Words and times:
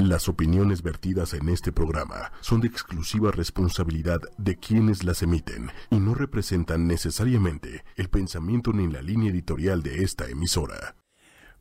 Las 0.00 0.30
opiniones 0.30 0.82
vertidas 0.82 1.34
en 1.34 1.50
este 1.50 1.72
programa 1.72 2.32
son 2.40 2.62
de 2.62 2.68
exclusiva 2.68 3.32
responsabilidad 3.32 4.18
de 4.38 4.56
quienes 4.56 5.04
las 5.04 5.22
emiten 5.22 5.70
y 5.90 6.00
no 6.00 6.14
representan 6.14 6.86
necesariamente 6.86 7.84
el 7.96 8.08
pensamiento 8.08 8.72
ni 8.72 8.90
la 8.90 9.02
línea 9.02 9.30
editorial 9.30 9.82
de 9.82 10.02
esta 10.02 10.26
emisora. 10.26 10.96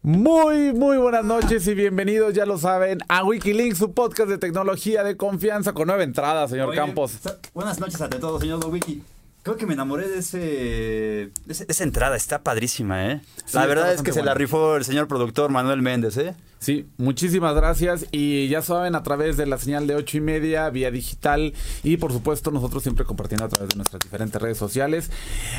Muy, 0.02 0.72
muy 0.72 0.98
buenas 0.98 1.26
noches 1.26 1.68
y 1.68 1.74
bienvenidos, 1.74 2.34
ya 2.34 2.46
lo 2.46 2.58
saben, 2.58 3.00
a 3.10 3.26
Wikilinks, 3.26 3.78
su 3.78 3.92
podcast 3.92 4.30
de 4.30 4.38
tecnología 4.38 5.04
de 5.04 5.18
confianza 5.18 5.74
con 5.74 5.88
nueva 5.88 6.04
entrada, 6.04 6.48
señor 6.48 6.70
Oye, 6.70 6.78
Campos. 6.78 7.20
Buenas 7.54 7.78
noches 7.82 8.00
ante 8.00 8.20
todos, 8.20 8.40
señor 8.40 8.66
Wiki. 8.68 9.04
Creo 9.50 9.58
que 9.58 9.66
me 9.66 9.74
enamoré 9.74 10.08
de 10.08 10.20
ese, 10.20 11.32
esa 11.48 11.84
entrada, 11.84 12.16
está 12.16 12.44
padrísima, 12.44 13.08
¿eh? 13.12 13.22
Sí, 13.46 13.58
la 13.58 13.66
verdad 13.66 13.92
es 13.94 14.04
que 14.04 14.14
se 14.14 14.22
la 14.22 14.36
rifó 14.36 14.76
el 14.76 14.86
señor 14.86 15.08
productor 15.08 15.50
Manuel 15.50 15.82
Méndez, 15.82 16.18
¿eh? 16.18 16.36
Sí, 16.60 16.88
muchísimas 16.98 17.56
gracias 17.56 18.06
y 18.12 18.48
ya 18.50 18.62
saben, 18.62 18.94
a 18.94 19.02
través 19.02 19.38
de 19.38 19.48
la 19.48 19.58
señal 19.58 19.88
de 19.88 19.96
ocho 19.96 20.18
y 20.18 20.22
media, 20.22 20.70
vía 20.70 20.92
digital 20.92 21.54
y 21.84 21.98
por 21.98 22.12
supuesto 22.12 22.52
nosotros 22.52 22.84
siempre 22.84 23.06
compartiendo 23.06 23.46
a 23.46 23.50
través 23.50 23.70
de 23.70 23.78
nuestras 23.78 24.00
diferentes 24.02 24.40
redes 24.40 24.58
sociales. 24.60 25.10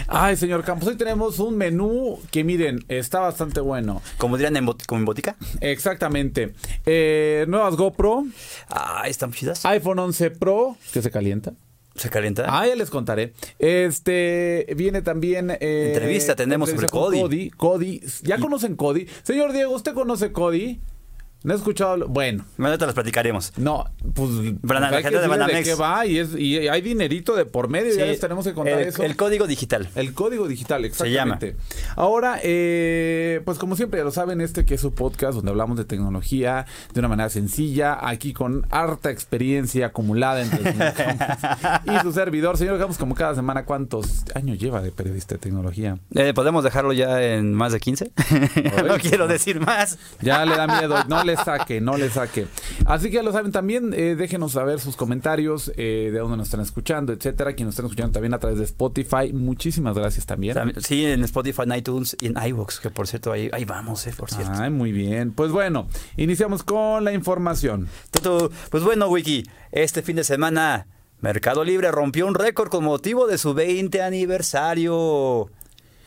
Ay, 0.07 0.37
señor 0.37 0.63
Campos, 0.63 0.87
hoy 0.87 0.97
tenemos 0.97 1.41
un 1.41 1.57
menú 1.57 2.21
que 2.31 2.45
miren, 2.45 2.85
está 2.87 3.19
bastante 3.19 3.59
bueno. 3.61 4.03
Como 4.19 4.37
dirían 4.37 4.57
en, 4.57 4.67
bot- 4.67 4.87
como 4.87 5.01
en 5.01 5.05
botica. 5.07 5.35
Exactamente. 5.61 6.55
Eh, 6.87 7.45
nuevas 7.49 7.75
GoPro, 7.75 8.25
Ah, 8.69 9.03
están 9.07 9.33
chidas. 9.33 9.65
iPhone 9.65 9.99
11 9.99 10.31
Pro, 10.31 10.77
que 10.93 11.03
se 11.03 11.11
calienta. 11.11 11.55
¿Se 11.95 12.09
calienta? 12.09 12.47
Ah, 12.49 12.67
ya 12.67 12.75
les 12.77 12.89
contaré. 12.91 13.33
Este 13.59 14.67
viene 14.77 15.03
también. 15.03 15.51
eh, 15.61 15.93
Entrevista 15.95 16.35
tenemos 16.37 16.71
sobre 16.71 16.87
con 16.89 17.13
Cody. 17.13 17.51
Cody. 17.51 18.01
¿Ya 18.23 18.39
conocen 18.39 18.77
Cody? 18.77 19.07
Señor 19.23 19.53
Diego, 19.53 19.75
¿usted 19.75 19.93
conoce 19.95 20.33
Cody? 20.33 20.81
¿No 21.43 21.55
he 21.55 21.57
escuchado? 21.57 22.07
Bueno, 22.07 22.45
Bueno, 22.59 22.69
ahorita 22.69 22.85
las 22.87 22.95
platicaremos. 22.95 23.53
no, 23.57 23.87
pues. 24.15 24.31
La 24.63 25.01
gente 25.03 25.21
de 25.21 25.27
Banamex. 25.27 25.69
qué 25.69 25.75
va 25.75 26.05
y, 26.07 26.19
es, 26.19 26.35
y 26.37 26.69
hay 26.69 26.83
dinerito 26.83 27.35
de 27.35 27.47
por 27.47 27.69
medio, 27.69 27.95
ya 27.95 28.05
les 28.05 28.21
tenemos 28.21 28.45
que 28.47 28.53
contar 28.53 28.81
el, 28.83 28.89
eso. 28.89 29.03
el 29.03 29.17
código 29.17 29.47
digital. 29.47 29.89
El 29.95 30.13
código 30.13 30.47
digital, 30.49 30.83
Se 30.93 31.11
llama. 31.11 31.37
exactamente. 31.37 31.57
Ahora, 31.97 32.39
eh, 32.43 33.41
pues 33.47 33.59
como 33.59 33.75
siempre 33.77 34.01
ya 34.01 34.05
lo 34.05 34.11
saben, 34.11 34.41
este 34.43 34.65
que 34.67 34.75
es 34.75 34.81
su 34.83 34.93
podcast 34.93 35.35
donde 35.35 35.51
hablamos 35.51 35.79
de 35.79 35.85
tecnología 35.87 36.67
de 36.93 37.01
una 37.01 37.09
manera 37.09 37.31
sencilla, 37.31 37.99
aquí 38.07 38.33
con 38.35 38.67
harta 38.71 39.11
experiencia 39.11 39.87
acumulada 39.87 40.43
entre 40.43 40.61
y 41.97 41.99
su 42.03 42.13
servidor. 42.13 42.59
Señor 42.59 42.79
Campos, 42.79 42.99
como 42.99 43.15
cada 43.15 43.35
semana, 43.35 43.65
¿cuántos 43.65 44.25
años 44.35 44.59
lleva 44.59 44.83
de 44.83 44.93
periodista 44.93 45.37
de 45.37 45.39
tecnología? 45.39 45.99
Eh, 46.15 46.35
¿Podemos 46.35 46.65
dejarlo 46.65 46.93
ya 46.93 47.23
en 47.23 47.55
más 47.55 47.73
de 47.73 47.81
15? 47.81 48.13
no 48.87 48.99
quiero 48.99 49.27
decir 49.27 49.59
más. 49.61 49.99
Ya 50.21 50.45
le 50.45 50.55
da 50.57 50.67
miedo, 50.67 51.03
no 51.09 51.25
le 51.25 51.30
saque, 51.37 51.81
no 51.81 51.97
le 51.97 52.11
saque. 52.11 52.47
Así 52.87 53.09
que 53.09 53.17
ya 53.17 53.23
lo 53.23 53.33
saben, 53.33 53.53
también 53.53 53.93
eh, 53.95 54.15
déjenos 54.17 54.53
saber 54.53 54.81
sus 54.81 54.97
comentarios, 54.97 55.73
eh, 55.77 56.11
de 56.13 56.19
dónde 56.19 56.37
nos 56.37 56.47
están 56.49 56.61
escuchando, 56.61 57.13
etcétera. 57.13 57.53
Quienes 57.55 57.67
nos 57.67 57.73
están 57.75 57.87
escuchando 57.87 58.13
también 58.13 58.35
a 58.35 58.39
través 58.39 58.59
de 58.59 58.65
Spotify, 58.65 59.33
muchísimas 59.33 59.95
gracias 59.97 60.27
también. 60.27 60.55
También- 60.55 60.81
Sí, 60.81 61.05
en 61.05 61.23
Spotify, 61.25 61.63
en 61.65 61.75
iTunes 61.77 62.17
y 62.21 62.27
en 62.27 62.35
iVoox, 62.43 62.81
que 62.81 62.91
por 62.91 63.07
cierto, 63.07 63.33
ahí, 63.33 63.51
ahí 63.53 63.65
vamos, 63.65 64.07
¿eh? 64.07 64.15
Por 64.17 64.31
cierto. 64.31 64.53
Ay, 64.55 64.71
muy 64.71 64.93
bien. 64.93 65.33
Pues 65.33 65.51
bueno, 65.53 65.87
iniciamos 66.17 66.63
con 66.63 67.05
la 67.05 67.13
información. 67.13 67.89
Tutu, 68.11 68.51
Pues 68.71 68.83
bueno, 68.83 69.09
Wiki, 69.09 69.45
este 69.73 70.03
fin 70.03 70.17
de 70.17 70.25
semana 70.25 70.87
Mercado 71.21 71.65
Libre 71.65 71.91
rompió 71.91 72.27
un 72.27 72.35
récord 72.35 72.71
con 72.71 72.85
motivo 72.85 73.27
de 73.27 73.37
su 73.39 73.53
20 73.55 74.03
aniversario. 74.03 75.51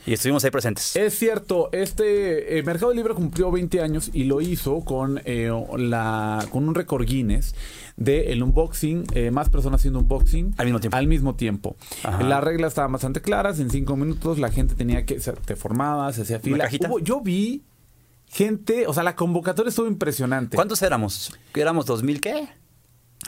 Y 0.05 0.13
estuvimos 0.13 0.43
ahí 0.43 0.51
presentes. 0.51 0.95
Es 0.97 1.17
cierto, 1.17 1.69
este 1.71 2.57
eh, 2.57 2.63
Mercado 2.63 2.93
Libre 2.93 3.13
cumplió 3.13 3.51
20 3.51 3.81
años 3.81 4.09
y 4.13 4.25
lo 4.25 4.41
hizo 4.41 4.81
con 4.81 5.21
eh, 5.23 5.49
la 5.77 6.45
con 6.51 6.67
un 6.67 6.75
récord 6.75 7.05
Guinness 7.05 7.55
de 7.95 8.33
el 8.33 8.43
unboxing, 8.43 9.05
eh, 9.13 9.31
más 9.31 9.49
personas 9.49 9.79
haciendo 9.79 9.99
unboxing 9.99 10.55
Al 10.57 10.65
mismo 10.65 10.79
tiempo. 10.81 10.97
Al 10.97 11.07
mismo 11.07 11.35
tiempo. 11.35 11.75
Ajá. 12.03 12.21
Las 12.23 12.43
reglas 12.43 12.69
estaban 12.71 12.91
bastante 12.91 13.21
claras, 13.21 13.59
en 13.59 13.69
cinco 13.69 13.95
minutos 13.95 14.39
la 14.39 14.49
gente 14.51 14.75
tenía 14.75 15.05
que, 15.05 15.19
se, 15.21 15.31
te 15.33 15.55
formaba, 15.55 16.11
se 16.11 16.23
hacía 16.23 16.39
fila. 16.39 16.67
Hubo- 16.69 16.99
yo 16.99 17.21
vi 17.21 17.63
gente, 18.27 18.87
o 18.87 18.93
sea, 18.93 19.03
la 19.03 19.15
convocatoria 19.15 19.69
estuvo 19.69 19.87
impresionante. 19.87 20.55
¿Cuántos 20.55 20.81
éramos? 20.81 21.33
¿Éramos 21.55 21.85
2000 21.85 22.19
qué? 22.19 22.49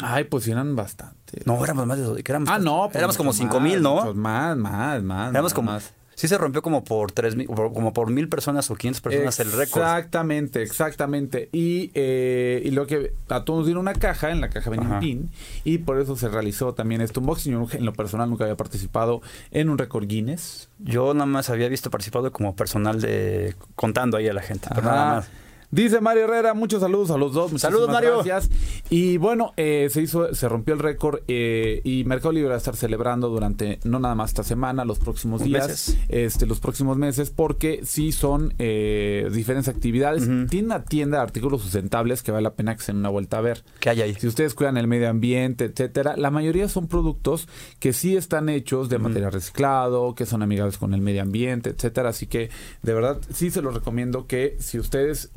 Ay, 0.02 0.26
pues 0.26 0.46
eran 0.50 0.76
bastante. 0.76 1.42
No, 1.46 1.64
éramos 1.64 1.86
más 1.86 1.98
de 1.98 2.04
dos- 2.04 2.20
éramos, 2.26 2.50
Ah, 2.50 2.60
no. 2.60 2.84
pues 2.88 2.96
éramos 2.98 3.16
como 3.16 3.30
mucho 3.30 3.38
5000, 3.38 3.82
más, 3.82 3.82
¿no? 3.82 4.14
Más, 4.14 4.58
más, 4.58 5.04
más. 5.04 5.30
Éramos 5.30 5.44
más, 5.44 5.54
como 5.54 5.72
más. 5.72 5.94
Sí 6.16 6.28
se 6.28 6.38
rompió 6.38 6.62
como 6.62 6.84
por 6.84 7.12
3000 7.12 7.48
por- 7.48 7.74
como 7.74 7.94
por 7.94 8.10
mil 8.10 8.30
personas 8.30 8.72
o 8.72 8.76
500 8.76 9.02
personas 9.02 9.40
el 9.42 9.52
récord. 9.52 9.82
Exactamente, 9.84 10.64
exactamente. 10.64 11.50
Y, 11.52 11.92
eh, 11.94 12.62
y 12.66 12.72
lo 12.72 12.88
que 12.88 13.14
a 13.30 13.44
todos 13.44 13.60
nos 13.60 13.66
dieron 13.68 13.82
una 13.82 13.94
caja, 13.94 14.32
en 14.32 14.42
la 14.42 14.50
caja 14.50 14.70
venía 14.70 14.88
un 14.88 15.00
pin, 15.00 15.30
y 15.64 15.80
por 15.80 16.00
eso 16.00 16.16
se 16.16 16.30
realizó 16.30 16.74
también 16.74 17.02
este 17.02 17.20
unboxing. 17.20 17.52
Yo 17.54 17.68
en 17.78 17.86
lo 17.86 17.94
personal 17.94 18.30
nunca 18.30 18.46
había 18.46 18.56
participado 18.56 19.22
en 19.52 19.70
un 19.70 19.78
récord 19.78 20.08
Guinness. 20.08 20.70
Yo 20.80 21.14
nada 21.14 21.26
más 21.26 21.50
había 21.50 21.68
visto 21.68 21.90
participado 21.92 22.32
como 22.32 22.56
personal 22.56 23.02
de 23.02 23.56
contando 23.76 24.18
ahí 24.18 24.28
a 24.28 24.34
la 24.34 24.42
gente, 24.42 24.68
pero 24.74 24.88
nada 24.88 25.16
más. 25.16 25.30
Dice 25.72 26.02
Mario 26.02 26.26
Herrera, 26.26 26.54
muchos 26.54 26.82
saludos 26.82 27.12
a 27.12 27.18
los 27.18 27.34
dos. 27.34 27.52
muchísimas 27.52 27.74
Saludos, 27.74 27.90
Mario. 27.90 28.24
Gracias. 28.24 28.50
Y 28.90 29.18
bueno, 29.18 29.54
eh, 29.58 29.88
se 29.92 30.02
hizo, 30.02 30.34
se 30.34 30.48
rompió 30.48 30.74
el 30.74 30.80
récord 30.80 31.20
eh, 31.28 31.82
y 31.84 32.04
Mercado 32.06 32.32
Libre 32.32 32.50
va 32.50 32.56
a 32.56 32.58
estar 32.58 32.76
celebrando 32.76 33.30
durante 33.30 33.80
no 33.84 34.00
nada 34.00 34.16
más 34.16 34.32
esta 34.32 34.44
semana, 34.44 34.86
los 34.86 35.00
próximos 35.00 35.44
días, 35.44 35.68
Meses. 35.68 35.98
este, 36.10 36.46
los 36.46 36.60
próximos 36.60 36.98
meses, 36.98 37.30
porque 37.30 37.82
sí 37.84 38.12
son 38.12 38.54
eh, 38.60 39.30
diferentes 39.34 39.74
actividades. 39.74 40.24
Tiene 40.50 40.68
una 40.68 40.84
tienda 40.84 41.18
de 41.18 41.24
artículos 41.24 41.62
sustentables 41.62 42.24
que 42.24 42.32
vale 42.32 42.44
la 42.44 42.54
pena 42.54 42.76
que 42.76 42.84
se 42.84 42.92
den 42.92 43.00
una 43.00 43.10
vuelta 43.10 43.38
a 43.38 43.42
ver. 43.42 43.64
¿Qué 43.80 43.90
hay 43.90 44.02
ahí? 44.02 44.14
Si 44.16 44.28
ustedes 44.28 44.54
cuidan 44.54 44.78
el 44.78 44.88
medio 44.88 45.10
ambiente, 45.10 45.66
etcétera, 45.66 46.16
la 46.18 46.32
mayoría 46.32 46.70
son 46.70 46.88
productos 46.88 47.48
que 47.80 47.94
sí 47.94 48.16
están 48.16 48.50
hechos 48.50 48.90
de 48.90 49.00
material 49.00 49.32
reciclado, 49.32 50.16
que 50.16 50.26
son 50.26 50.42
amigables 50.44 50.78
con 50.78 50.94
el 50.94 51.02
medio 51.02 51.22
ambiente, 51.22 51.72
etcétera. 51.72 52.10
Así 52.10 52.28
que 52.28 52.50
de 52.84 52.94
verdad 52.94 53.20
sí 53.34 53.52
se 53.52 53.62
los 53.62 53.74
recomiendo 53.74 54.28
que 54.28 54.58
si 54.60 54.80
ustedes 54.80 55.32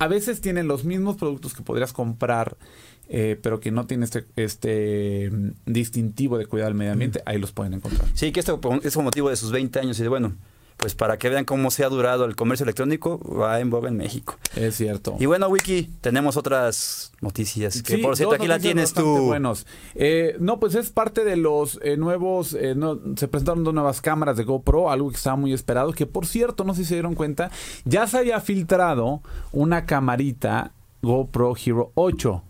a 0.00 0.08
veces 0.08 0.40
tienen 0.40 0.66
los 0.66 0.84
mismos 0.84 1.16
productos 1.16 1.54
que 1.54 1.62
podrías 1.62 1.92
comprar, 1.92 2.56
eh, 3.10 3.38
pero 3.40 3.60
que 3.60 3.70
no 3.70 3.86
tienen 3.86 4.04
este, 4.04 4.24
este 4.34 5.30
mm, 5.30 5.50
distintivo 5.66 6.38
de 6.38 6.46
cuidar 6.46 6.68
el 6.68 6.74
medio 6.74 6.92
ambiente, 6.92 7.22
ahí 7.26 7.38
los 7.38 7.52
pueden 7.52 7.74
encontrar. 7.74 8.08
Sí, 8.14 8.32
que 8.32 8.40
esto 8.40 8.58
es 8.82 8.94
con 8.94 9.04
motivo 9.04 9.28
de 9.28 9.36
sus 9.36 9.52
20 9.52 9.78
años 9.78 10.00
y 10.00 10.02
de 10.02 10.08
bueno, 10.08 10.36
pues 10.80 10.94
para 10.94 11.18
que 11.18 11.28
vean 11.28 11.44
cómo 11.44 11.70
se 11.70 11.84
ha 11.84 11.90
durado 11.90 12.24
el 12.24 12.34
comercio 12.34 12.64
electrónico, 12.64 13.20
va 13.20 13.60
en 13.60 13.68
boga 13.68 13.90
en 13.90 13.98
México. 13.98 14.38
Es 14.56 14.76
cierto. 14.76 15.14
Y 15.20 15.26
bueno, 15.26 15.46
Wiki, 15.48 15.90
tenemos 16.00 16.38
otras 16.38 17.12
noticias 17.20 17.82
que 17.82 17.96
Sí, 17.96 18.02
por 18.02 18.16
cierto 18.16 18.36
aquí 18.36 18.48
la 18.48 18.58
tienes 18.58 18.94
tú. 18.94 19.26
Buenos. 19.26 19.66
Eh, 19.94 20.36
no, 20.40 20.58
pues 20.58 20.74
es 20.74 20.88
parte 20.88 21.22
de 21.22 21.36
los 21.36 21.78
eh, 21.82 21.98
nuevos. 21.98 22.54
eh, 22.54 22.74
no, 22.74 22.98
se 23.16 23.28
presentaron 23.28 23.62
dos 23.62 23.74
nuevas 23.74 24.00
cámaras 24.00 24.38
de 24.38 24.44
GoPro, 24.44 24.90
algo 24.90 25.10
que 25.10 25.16
estaba 25.16 25.36
muy 25.36 25.52
esperado. 25.52 25.92
Que 25.92 26.06
por 26.06 26.26
cierto, 26.26 26.64
no 26.64 26.74
sé 26.74 26.82
si 26.82 26.88
se 26.88 26.94
dieron 26.94 27.14
cuenta, 27.14 27.50
ya 27.84 28.06
se 28.06 28.16
había 28.16 28.40
filtrado 28.40 29.20
una 29.52 29.84
camarita 29.84 30.72
GoPro 31.02 31.54
Hero 31.62 31.92
8. 31.94 32.42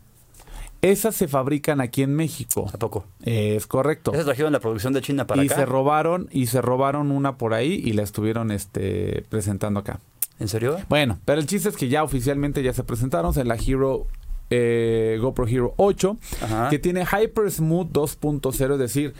Esas 0.82 1.14
se 1.14 1.28
fabrican 1.28 1.80
aquí 1.80 2.02
en 2.02 2.14
México. 2.14 2.70
¿A 2.72 2.78
poco? 2.78 3.04
Es 3.22 3.66
correcto. 3.66 4.12
Esas 4.12 4.24
trajeron 4.24 4.52
la 4.52 4.60
producción 4.60 4.92
de 4.92 5.02
China 5.02 5.26
para 5.26 5.42
Y 5.42 5.46
acá. 5.46 5.56
se 5.56 5.66
robaron, 5.66 6.28
y 6.32 6.46
se 6.46 6.62
robaron 6.62 7.10
una 7.10 7.36
por 7.36 7.52
ahí 7.54 7.74
y 7.84 7.92
la 7.92 8.02
estuvieron 8.02 8.50
este, 8.50 9.24
presentando 9.28 9.80
acá. 9.80 10.00
¿En 10.38 10.48
serio? 10.48 10.78
Bueno, 10.88 11.19
pero 11.26 11.38
el 11.40 11.46
chiste 11.46 11.69
es 11.69 11.76
que 11.76 11.88
ya 11.88 12.02
oficialmente 12.02 12.62
ya 12.62 12.72
se 12.72 12.82
presentaron 12.82 13.38
en 13.38 13.46
la 13.46 13.56
Hero 13.56 14.06
eh, 14.48 15.19
GoPro 15.20 15.46
Hero 15.46 15.74
8 15.76 16.16
Ajá. 16.42 16.69
que 16.70 16.78
tiene 16.78 17.04
Hyper 17.04 17.50
Smooth 17.50 17.92
2.0, 17.92 18.72
es 18.72 18.78
decir, 18.78 19.14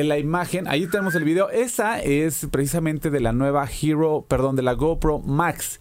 en 0.00 0.08
la 0.08 0.18
imagen, 0.18 0.66
ahí 0.68 0.86
tenemos 0.86 1.14
el 1.14 1.24
video, 1.24 1.50
esa 1.50 2.00
es 2.00 2.46
precisamente 2.50 3.10
de 3.10 3.20
la 3.20 3.32
nueva 3.32 3.66
Hero, 3.80 4.24
perdón, 4.28 4.56
de 4.56 4.62
la 4.62 4.72
GoPro 4.72 5.20
Max. 5.20 5.80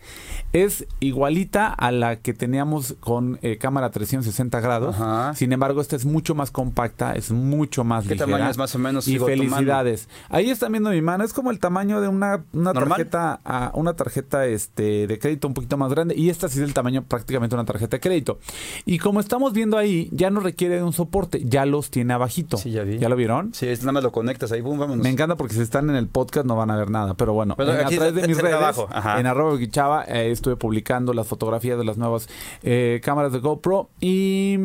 Es 0.53 0.85
igualita 0.99 1.67
a 1.73 1.91
la 1.91 2.17
que 2.17 2.33
teníamos 2.33 2.95
con 2.99 3.39
eh, 3.41 3.57
cámara 3.57 3.89
360 3.89 4.59
grados. 4.59 4.95
Ajá. 4.95 5.33
Sin 5.33 5.51
embargo, 5.51 5.81
esta 5.81 5.95
es 5.95 6.05
mucho 6.05 6.35
más 6.35 6.51
compacta, 6.51 7.13
es 7.13 7.31
mucho 7.31 7.83
más 7.83 8.03
¿Qué 8.03 8.11
ligera. 8.13 8.27
tamaño 8.31 8.51
es 8.51 8.57
más 8.59 8.75
o 8.75 8.79
menos? 8.79 9.07
Y 9.07 9.17
felicidades. 9.17 10.09
Ahí 10.29 10.51
están 10.51 10.71
viendo 10.71 10.91
mi 10.91 11.01
mano, 11.01 11.23
es 11.23 11.33
como 11.33 11.49
el 11.49 11.57
tamaño 11.59 12.01
de 12.01 12.07
una, 12.07 12.43
una 12.53 12.71
tarjeta, 12.73 13.39
ah, 13.45 13.71
una 13.73 13.93
tarjeta 13.95 14.45
este, 14.45 15.07
de 15.07 15.17
crédito 15.17 15.47
un 15.47 15.55
poquito 15.55 15.75
más 15.77 15.89
grande. 15.91 16.13
Y 16.15 16.29
esta 16.29 16.47
sí 16.49 16.59
es 16.59 16.65
el 16.65 16.73
tamaño 16.75 17.03
prácticamente 17.03 17.55
de 17.55 17.59
una 17.61 17.65
tarjeta 17.65 17.97
de 17.97 18.01
crédito. 18.01 18.37
Y 18.85 18.99
como 18.99 19.19
estamos 19.21 19.53
viendo 19.53 19.79
ahí, 19.79 20.07
ya 20.11 20.29
no 20.29 20.39
requiere 20.39 20.75
de 20.75 20.83
un 20.83 20.93
soporte, 20.93 21.41
ya 21.45 21.65
los 21.65 21.89
tiene 21.89 22.13
abajito. 22.13 22.57
Sí, 22.57 22.69
ya 22.69 22.83
vi. 22.83 22.99
¿Ya 22.99 23.09
lo 23.09 23.15
vieron? 23.15 23.55
Sí, 23.55 23.65
es- 23.67 23.81
nada 23.81 23.93
más 23.93 24.02
lo 24.03 24.11
conectas 24.11 24.51
ahí, 24.51 24.61
boom, 24.61 24.77
vámonos. 24.77 25.03
Me 25.03 25.09
encanta 25.09 25.35
porque 25.35 25.55
si 25.55 25.61
están 25.61 25.89
en 25.89 25.95
el 25.95 26.07
podcast 26.07 26.45
no 26.45 26.55
van 26.55 26.69
a 26.69 26.77
ver 26.77 26.91
nada, 26.91 27.15
pero 27.15 27.33
bueno, 27.33 27.55
Pero 27.57 27.73
en- 27.73 27.85
a 27.85 27.89
través 27.89 28.13
de 28.13 28.27
mis 28.27 28.37
redes, 28.37 28.55
abajo, 28.55 28.87
en 29.17 29.25
arroba 29.25 29.57
Guichava, 29.57 30.03
eh, 30.05 30.29
estuve 30.31 30.55
publicando 30.55 31.13
las 31.13 31.25
fotografías 31.27 31.77
de 31.79 31.85
las 31.85 31.97
nuevas 31.97 32.27
eh, 32.61 33.01
cámaras 33.03 33.31
de 33.33 33.39
GoPro 33.39 33.89
y 33.99 34.59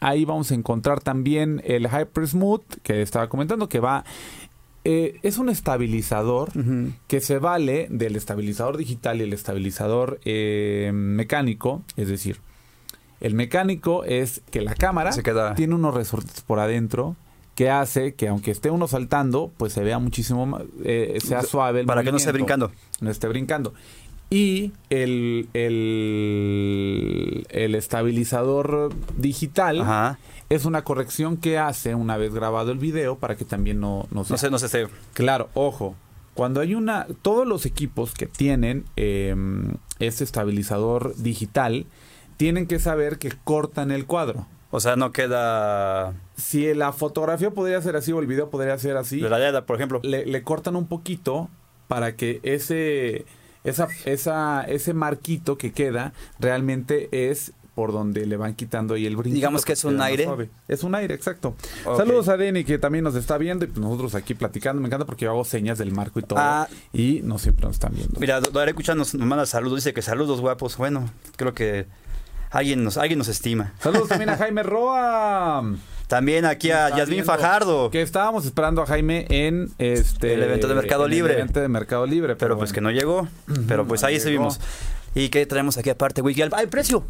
ahí 0.00 0.24
vamos 0.24 0.50
a 0.50 0.54
encontrar 0.54 1.00
también 1.00 1.60
el 1.64 1.86
Hyper 1.88 2.26
Smooth 2.26 2.62
que 2.82 3.02
estaba 3.02 3.28
comentando 3.28 3.68
que 3.68 3.80
va 3.80 4.04
eh, 4.86 5.18
es 5.22 5.38
un 5.38 5.48
estabilizador 5.48 6.50
que 7.06 7.20
se 7.22 7.38
vale 7.38 7.86
del 7.90 8.16
estabilizador 8.16 8.76
digital 8.76 9.18
y 9.18 9.22
el 9.22 9.32
estabilizador 9.32 10.20
eh, 10.26 10.90
mecánico, 10.94 11.82
es 11.96 12.08
decir, 12.08 12.40
El 13.20 13.32
mecánico 13.32 14.04
es 14.04 14.42
que 14.50 14.60
la 14.60 14.74
cámara 14.74 15.12
Se 15.12 15.22
queda- 15.22 15.54
tiene 15.54 15.74
unos 15.74 15.94
resortes 15.94 16.42
por 16.42 16.58
adentro 16.58 17.16
que 17.54 17.70
hace 17.70 18.14
que 18.14 18.28
aunque 18.28 18.50
esté 18.50 18.70
uno 18.70 18.88
saltando, 18.88 19.52
pues 19.56 19.72
se 19.72 19.82
vea 19.84 19.98
muchísimo 19.98 20.46
más, 20.46 20.62
eh, 20.84 21.18
sea 21.24 21.42
suave 21.42 21.80
el 21.80 21.86
Para 21.86 22.02
que 22.02 22.10
no 22.10 22.16
esté 22.16 22.32
brincando. 22.32 22.72
No 23.00 23.10
esté 23.10 23.28
brincando. 23.28 23.74
Y 24.30 24.72
el, 24.90 25.48
el, 25.54 27.46
el 27.50 27.74
estabilizador 27.74 28.92
digital 29.16 29.80
Ajá. 29.82 30.18
es 30.48 30.64
una 30.64 30.82
corrección 30.82 31.36
que 31.36 31.58
hace 31.58 31.94
una 31.94 32.16
vez 32.16 32.34
grabado 32.34 32.72
el 32.72 32.78
video 32.78 33.16
para 33.18 33.36
que 33.36 33.44
también 33.44 33.80
no, 33.80 34.06
no, 34.10 34.20
No 34.20 34.24
sea- 34.24 34.36
sé, 34.38 34.50
no 34.50 34.58
sé. 34.58 34.66
este- 34.66 34.88
Claro, 35.12 35.48
ojo. 35.54 35.94
Cuando 36.34 36.60
hay 36.60 36.74
una, 36.74 37.06
todos 37.22 37.46
los 37.46 37.64
equipos 37.64 38.12
que 38.12 38.26
tienen 38.26 38.84
eh, 38.96 39.36
este 40.00 40.24
estabilizador 40.24 41.14
digital 41.16 41.86
tienen 42.36 42.66
que 42.66 42.80
saber 42.80 43.18
que 43.18 43.30
cortan 43.44 43.92
el 43.92 44.04
cuadro. 44.06 44.48
O 44.76 44.80
sea, 44.80 44.96
no 44.96 45.12
queda 45.12 46.14
Si 46.36 46.74
la 46.74 46.92
fotografía 46.92 47.52
podría 47.52 47.80
ser 47.80 47.94
así 47.94 48.10
o 48.10 48.18
el 48.18 48.26
video 48.26 48.50
podría 48.50 48.76
ser 48.76 48.96
así, 48.96 49.20
de 49.20 49.30
la 49.30 49.38
yada, 49.38 49.66
por 49.66 49.76
ejemplo. 49.76 50.00
le, 50.02 50.26
le 50.26 50.42
cortan 50.42 50.74
un 50.74 50.88
poquito 50.88 51.48
para 51.86 52.16
que 52.16 52.40
ese, 52.42 53.24
esa, 53.62 53.86
esa, 54.04 54.64
ese 54.64 54.92
marquito 54.92 55.56
que 55.58 55.70
queda 55.70 56.12
realmente 56.40 57.30
es 57.30 57.52
por 57.76 57.92
donde 57.92 58.26
le 58.26 58.36
van 58.36 58.54
quitando 58.54 58.94
ahí 58.94 59.06
el 59.06 59.16
brinco. 59.16 59.36
Digamos 59.36 59.64
que 59.64 59.74
es 59.74 59.84
un 59.84 60.00
aire. 60.00 60.26
Es 60.66 60.82
un 60.82 60.96
aire, 60.96 61.14
exacto. 61.14 61.54
Saludos 61.96 62.28
a 62.28 62.36
Denny 62.36 62.64
que 62.64 62.78
también 62.78 63.04
nos 63.04 63.14
está 63.14 63.38
viendo 63.38 63.64
y 63.64 63.68
pues 63.68 63.78
nosotros 63.78 64.16
aquí 64.16 64.34
platicando. 64.34 64.82
Me 64.82 64.88
encanta 64.88 65.06
porque 65.06 65.26
yo 65.26 65.30
hago 65.30 65.44
señas 65.44 65.78
del 65.78 65.92
marco 65.92 66.18
y 66.18 66.22
todo. 66.22 66.40
Ah. 66.40 66.66
y 66.92 67.20
no 67.22 67.38
siempre 67.38 67.66
nos 67.66 67.74
están 67.74 67.94
viendo. 67.94 68.18
Mira, 68.18 68.40
Daré 68.40 68.74
Cucha 68.74 68.96
nos, 68.96 69.14
nos 69.14 69.26
manda 69.26 69.46
saludos. 69.46 69.76
Dice 69.76 69.94
que 69.94 70.02
saludos 70.02 70.40
guapos. 70.40 70.76
Bueno, 70.76 71.08
creo 71.36 71.54
que 71.54 71.86
alguien 72.54 72.84
nos, 72.84 72.96
alguien 72.96 73.18
nos 73.18 73.28
estima. 73.28 73.72
Saludos 73.80 74.08
también 74.08 74.30
a 74.30 74.36
Jaime 74.36 74.62
Roa. 74.62 75.62
También 76.08 76.44
aquí 76.44 76.70
a 76.70 76.94
Yasmín 76.96 77.24
Fajardo. 77.24 77.90
Que 77.90 78.02
estábamos 78.02 78.44
esperando 78.44 78.82
a 78.82 78.86
Jaime 78.86 79.26
en 79.30 79.70
este 79.78 80.34
El 80.34 80.42
evento 80.42 80.68
de 80.68 80.74
Mercado 80.74 81.06
el 81.06 81.10
Libre. 81.10 81.32
evento 81.34 81.60
de 81.60 81.68
Mercado 81.68 82.06
Libre. 82.06 82.36
Pero 82.36 82.56
pues 82.58 82.72
que 82.72 82.80
no 82.80 82.90
llegó. 82.90 83.26
Pero 83.66 83.86
pues 83.86 84.02
no 84.02 84.08
ahí 84.08 84.20
seguimos. 84.20 84.60
¿Y 85.14 85.28
qué 85.30 85.46
traemos 85.46 85.78
aquí 85.78 85.90
aparte, 85.90 86.22
Wiki? 86.22 86.42
¡Ah, 86.42 86.60
el 86.60 86.68
precio! 86.68 87.04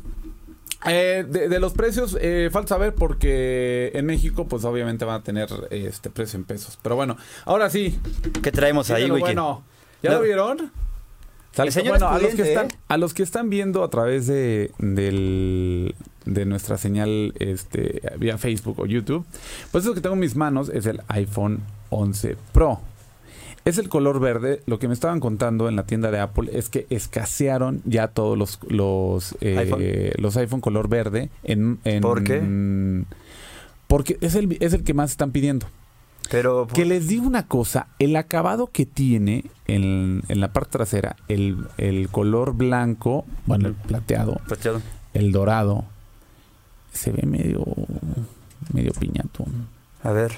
Eh, 0.86 1.24
de, 1.26 1.48
de 1.48 1.60
los 1.60 1.72
precios, 1.72 2.14
eh, 2.20 2.50
falta 2.52 2.68
saber 2.74 2.94
porque 2.94 3.90
en 3.94 4.04
México, 4.04 4.46
pues 4.46 4.64
obviamente 4.66 5.06
van 5.06 5.20
a 5.20 5.22
tener 5.24 5.48
este 5.70 6.10
precio 6.10 6.38
en 6.38 6.44
pesos. 6.44 6.78
Pero 6.82 6.94
bueno, 6.94 7.16
ahora 7.46 7.70
sí. 7.70 7.98
¿Qué 8.42 8.52
traemos 8.52 8.90
ahí, 8.90 9.04
Wiki? 9.10 9.20
bueno, 9.20 9.64
¿ya 10.02 10.10
No. 10.10 10.16
lo 10.18 10.22
vieron? 10.22 10.70
Bueno, 11.90 12.08
a 12.08 12.18
los, 12.18 12.34
que 12.34 12.42
están, 12.42 12.66
¿eh? 12.66 12.74
a 12.88 12.96
los 12.96 13.14
que 13.14 13.22
están 13.22 13.50
viendo 13.50 13.84
a 13.84 13.90
través 13.90 14.26
de, 14.26 14.70
del- 14.78 15.94
de 16.24 16.46
nuestra 16.46 16.78
señal 16.78 17.34
este, 17.38 18.00
vía 18.18 18.38
Facebook 18.38 18.80
o 18.80 18.86
YouTube, 18.86 19.24
pues 19.70 19.84
eso 19.84 19.94
que 19.94 20.00
tengo 20.00 20.14
en 20.14 20.20
mis 20.20 20.36
manos 20.36 20.68
es 20.70 20.86
el 20.86 21.02
iPhone 21.08 21.60
11 21.90 22.36
Pro. 22.52 22.80
Es 23.66 23.78
el 23.78 23.88
color 23.88 24.20
verde. 24.20 24.60
Lo 24.66 24.78
que 24.78 24.88
me 24.88 24.94
estaban 24.94 25.20
contando 25.20 25.68
en 25.70 25.76
la 25.76 25.86
tienda 25.86 26.10
de 26.10 26.18
Apple 26.20 26.50
es 26.52 26.68
que 26.68 26.86
escasearon 26.90 27.80
ya 27.86 28.08
todos 28.08 28.36
los 28.36 28.58
los, 28.68 29.34
eh, 29.40 29.56
¿iPhone? 29.58 29.82
los 30.22 30.36
iPhone 30.36 30.60
color 30.60 30.88
verde. 30.88 31.30
En, 31.44 31.78
en- 31.84 32.02
¿Por 32.02 32.24
qué? 32.24 32.40
Porque 33.86 34.18
es 34.20 34.34
el, 34.34 34.56
es 34.60 34.72
el 34.72 34.82
que 34.84 34.92
más 34.94 35.12
están 35.12 35.30
pidiendo. 35.30 35.66
Pero... 36.30 36.66
Que 36.66 36.84
les 36.84 37.06
digo 37.08 37.26
una 37.26 37.46
cosa, 37.46 37.86
el 37.98 38.16
acabado 38.16 38.66
que 38.72 38.86
tiene 38.86 39.44
en, 39.66 40.22
en 40.28 40.40
la 40.40 40.52
parte 40.52 40.70
trasera, 40.72 41.16
el, 41.28 41.66
el 41.78 42.08
color 42.10 42.54
blanco, 42.54 43.24
bueno, 43.46 43.68
el 43.68 43.74
plateado, 43.74 44.40
Plateado. 44.46 44.80
el 45.14 45.32
dorado, 45.32 45.84
se 46.92 47.10
ve 47.12 47.26
medio, 47.26 47.64
medio 48.72 48.92
piñato. 48.92 49.44
A 50.02 50.10
ver. 50.12 50.32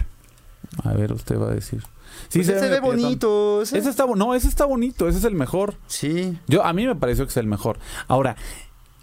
A 0.84 0.93
ver, 0.93 1.12
usted 1.12 1.38
va 1.40 1.49
a 1.49 1.55
decir. 1.55 1.82
Sí, 2.28 2.38
Pues 2.38 2.49
ese 2.49 2.61
se 2.61 2.69
ve 2.69 2.81
bonito. 2.81 3.62
ese- 3.62 3.78
Ese 3.78 3.90
está, 3.90 4.06
no, 4.06 4.34
ese 4.34 4.49
está 4.49 4.64
bonito, 4.64 5.06
ese 5.08 5.19
es 5.19 5.25
el 5.25 5.34
mejor. 5.34 5.75
Sí. 5.87 6.38
Yo, 6.49 6.64
a 6.64 6.73
mí 6.73 6.87
me 6.87 6.94
pareció 6.94 7.25
que 7.25 7.31
es 7.31 7.37
el 7.37 7.46
mejor. 7.46 7.78
Ahora, 8.08 8.37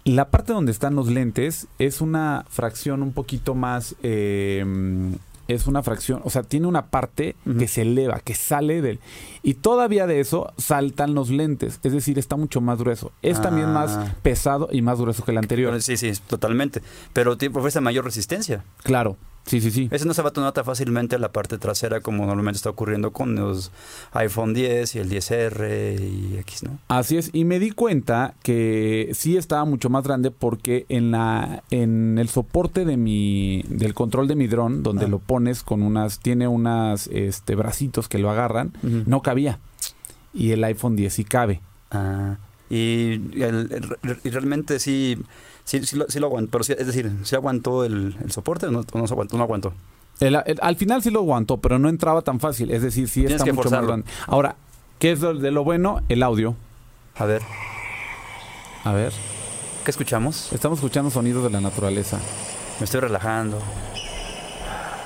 la 0.04 0.30
parte 0.30 0.52
donde 0.52 0.72
están 0.72 0.94
los 0.94 1.08
lentes 1.08 1.66
es 1.78 2.00
una 2.00 2.44
fracción 2.48 3.02
un 3.02 3.12
poquito 3.12 3.54
más. 3.54 3.94
eh, 4.02 4.64
es 5.48 5.66
una 5.66 5.82
fracción, 5.82 6.20
o 6.24 6.30
sea, 6.30 6.42
tiene 6.42 6.66
una 6.66 6.86
parte 6.86 7.36
que 7.58 7.68
se 7.68 7.82
eleva, 7.82 8.20
que 8.20 8.34
sale 8.34 8.80
del. 8.82 9.00
Y 9.42 9.54
todavía 9.54 10.06
de 10.06 10.20
eso 10.20 10.52
saltan 10.56 11.14
los 11.14 11.30
lentes. 11.30 11.80
Es 11.82 11.92
decir, 11.92 12.18
está 12.18 12.36
mucho 12.36 12.60
más 12.60 12.78
grueso. 12.78 13.12
Es 13.22 13.40
también 13.42 13.68
Ah. 13.68 13.72
más 13.72 13.98
pesado 14.22 14.68
y 14.72 14.80
más 14.82 15.00
grueso 15.00 15.24
que 15.24 15.32
el 15.32 15.38
anterior. 15.38 15.80
Sí, 15.82 15.96
sí, 15.96 16.12
totalmente. 16.26 16.80
Pero 17.12 17.36
tiene- 17.36 17.58
ofrece 17.58 17.80
mayor 17.80 18.04
resistencia. 18.04 18.64
Claro, 18.82 19.16
sí, 19.46 19.60
sí, 19.60 19.70
sí. 19.70 19.88
Ese 19.90 20.04
no 20.06 20.14
se 20.14 20.22
va 20.22 20.30
a 20.30 20.32
tan 20.32 20.64
fácilmente 20.64 21.18
la 21.18 21.32
parte 21.32 21.58
trasera 21.58 22.00
como 22.00 22.26
normalmente 22.26 22.56
está 22.56 22.70
ocurriendo 22.70 23.12
con 23.12 23.34
los 23.34 23.70
iPhone 24.12 24.54
10 24.54 24.94
y 24.96 24.98
el 24.98 25.10
10R 25.10 26.00
y 26.00 26.36
X, 26.38 26.62
¿no? 26.64 26.78
Así 26.88 27.16
es, 27.16 27.30
y 27.32 27.44
me 27.44 27.58
di 27.58 27.70
cuenta 27.70 28.34
que 28.42 29.10
sí 29.14 29.36
estaba 29.36 29.64
mucho 29.64 29.90
más 29.90 30.04
grande 30.04 30.30
porque 30.30 30.86
en 30.88 31.10
la 31.10 31.62
en 31.70 32.18
el 32.18 32.28
soporte 32.28 32.84
de 32.84 32.96
mi 32.96 33.62
del 33.68 33.94
control 33.94 34.28
de 34.28 34.36
mi 34.36 34.46
dron, 34.46 34.82
donde 34.82 35.04
Ah. 35.06 35.08
lo 35.08 35.18
pones 35.18 35.62
con 35.62 35.82
unas 35.82 36.18
tiene 36.20 36.48
unas 36.48 37.06
este 37.08 37.54
bracitos 37.54 38.08
que 38.08 38.18
lo 38.18 38.30
agarran, 38.30 38.72
no 38.82 39.22
cabía. 39.22 39.58
Y 40.32 40.50
el 40.50 40.64
iPhone 40.64 40.96
10 40.96 41.12
sí 41.14 41.24
cabe. 41.24 41.60
Ah, 41.90 42.38
y, 42.70 43.12
el- 43.42 43.96
el- 44.02 44.18
y 44.24 44.30
realmente 44.30 44.78
sí, 44.78 45.18
sí, 45.64 45.84
sí 45.84 45.96
lo, 45.96 46.06
sí 46.08 46.18
lo 46.20 46.26
aguantó. 46.26 46.50
Pero 46.52 46.64
sí, 46.64 46.74
es 46.78 46.86
decir, 46.86 47.10
¿sí 47.24 47.34
aguantó 47.36 47.84
el, 47.84 48.16
el 48.22 48.32
soporte 48.32 48.66
o 48.66 48.70
no, 48.70 48.84
no 48.94 49.04
aguantó? 49.04 49.36
No 49.36 49.42
aguantó. 49.44 49.72
El- 50.20 50.36
al 50.36 50.76
final 50.76 51.02
sí 51.02 51.10
lo 51.10 51.20
aguantó, 51.20 51.58
pero 51.58 51.78
no 51.78 51.88
entraba 51.88 52.22
tan 52.22 52.38
fácil, 52.40 52.70
es 52.70 52.82
decir, 52.82 53.08
sí 53.08 53.20
Tienes 53.20 53.32
está 53.34 53.44
que 53.44 53.52
mucho 53.52 53.64
más 53.70 53.80
forzarlo. 53.80 53.88
grande. 53.88 54.06
Ahora, 54.26 54.56
¿qué 54.98 55.12
es 55.12 55.20
de 55.20 55.50
lo 55.50 55.64
bueno? 55.64 56.00
El 56.08 56.22
audio. 56.22 56.54
A 57.16 57.24
ver, 57.26 57.42
A 58.84 58.92
ver, 58.92 59.12
¿qué 59.84 59.90
escuchamos? 59.90 60.52
estamos 60.52 60.78
escuchando 60.78 61.10
sonidos 61.10 61.42
de 61.44 61.50
la 61.50 61.60
naturaleza, 61.60 62.18
Me 62.80 62.84
estoy 62.84 63.00
relajando. 63.00 63.58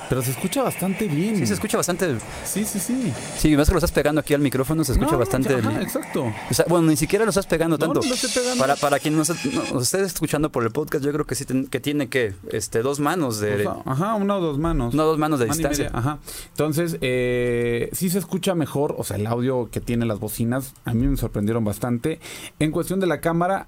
Pero 0.09 0.21
se 0.23 0.31
escucha 0.31 0.63
bastante 0.63 1.07
bien. 1.07 1.37
Sí, 1.37 1.45
se 1.47 1.53
escucha 1.53 1.77
bastante. 1.77 2.17
Sí, 2.43 2.65
sí, 2.65 2.79
sí. 2.79 3.13
Sí, 3.37 3.55
más 3.55 3.67
que 3.67 3.73
lo 3.73 3.77
estás 3.77 3.91
pegando 3.91 4.19
aquí 4.21 4.33
al 4.33 4.41
micrófono, 4.41 4.83
se 4.83 4.93
escucha 4.93 5.11
No, 5.11 5.13
no, 5.13 5.19
bastante. 5.19 5.53
ajá, 5.55 5.81
exacto. 5.81 6.33
O 6.49 6.53
sea, 6.53 6.65
bueno, 6.67 6.87
ni 6.87 6.97
siquiera 6.97 7.23
lo 7.25 7.29
estás 7.29 7.45
pegando 7.45 7.77
No, 7.77 7.85
tanto. 7.85 8.01
no 8.01 8.07
lo 8.07 8.13
estoy 8.15 8.29
pegando. 8.31 8.59
Para, 8.59 8.75
para 8.75 8.99
quien 8.99 9.15
nos, 9.15 9.29
nos 9.29 9.83
esté 9.83 10.01
escuchando 10.01 10.51
por 10.51 10.63
el 10.63 10.71
podcast, 10.71 11.03
yo 11.05 11.11
creo 11.13 11.25
que 11.25 11.35
sí 11.35 11.45
ten- 11.45 11.67
que 11.67 11.79
tiene 11.79 12.09
que 12.09 12.33
este 12.51 12.81
dos 12.81 12.99
manos 12.99 13.39
de. 13.39 13.55
O 13.67 13.83
sea, 13.83 13.91
ajá, 13.93 14.15
una 14.15 14.37
o 14.37 14.41
dos 14.41 14.57
manos. 14.57 14.93
no, 14.93 15.03
dos 15.03 15.17
manos 15.19 15.39
de 15.39 15.45
distancia. 15.45 15.89
ajá. 15.93 16.19
Entonces, 16.49 16.97
eh, 17.01 17.89
sí 17.93 18.09
se 18.09 18.17
escucha 18.19 18.55
mejor, 18.55 18.95
o 18.97 19.03
sea, 19.03 19.17
el 19.17 19.27
audio 19.27 19.69
que 19.71 19.79
tiene 19.79 20.05
las 20.05 20.19
bocinas, 20.19 20.73
a 20.85 20.93
mí 20.93 21.07
me 21.07 21.17
sorprendieron 21.17 21.63
bastante. 21.63 22.19
En 22.59 22.71
cuestión 22.71 22.99
de 22.99 23.07
la 23.07 23.21
cámara, 23.21 23.67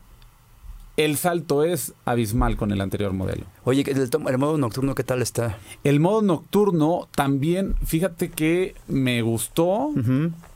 el 0.98 1.18
salto 1.18 1.64
es 1.64 1.94
abismal 2.06 2.58
con 2.58 2.72
el 2.72 2.82
anterior 2.82 3.14
modelo. 3.14 3.46
Oye, 3.64 3.84
el, 3.88 4.10
el 4.28 4.38
modo 4.38 4.58
nocturno, 4.58 4.94
¿qué 4.96 5.04
tal 5.04 5.22
está? 5.22 5.58
El 5.84 6.00
modo 6.00 6.22
nocturno 6.22 7.08
también, 7.16 7.76
fíjate 7.86 8.30
que 8.30 8.76
me 8.88 9.22
gustó, 9.22 9.90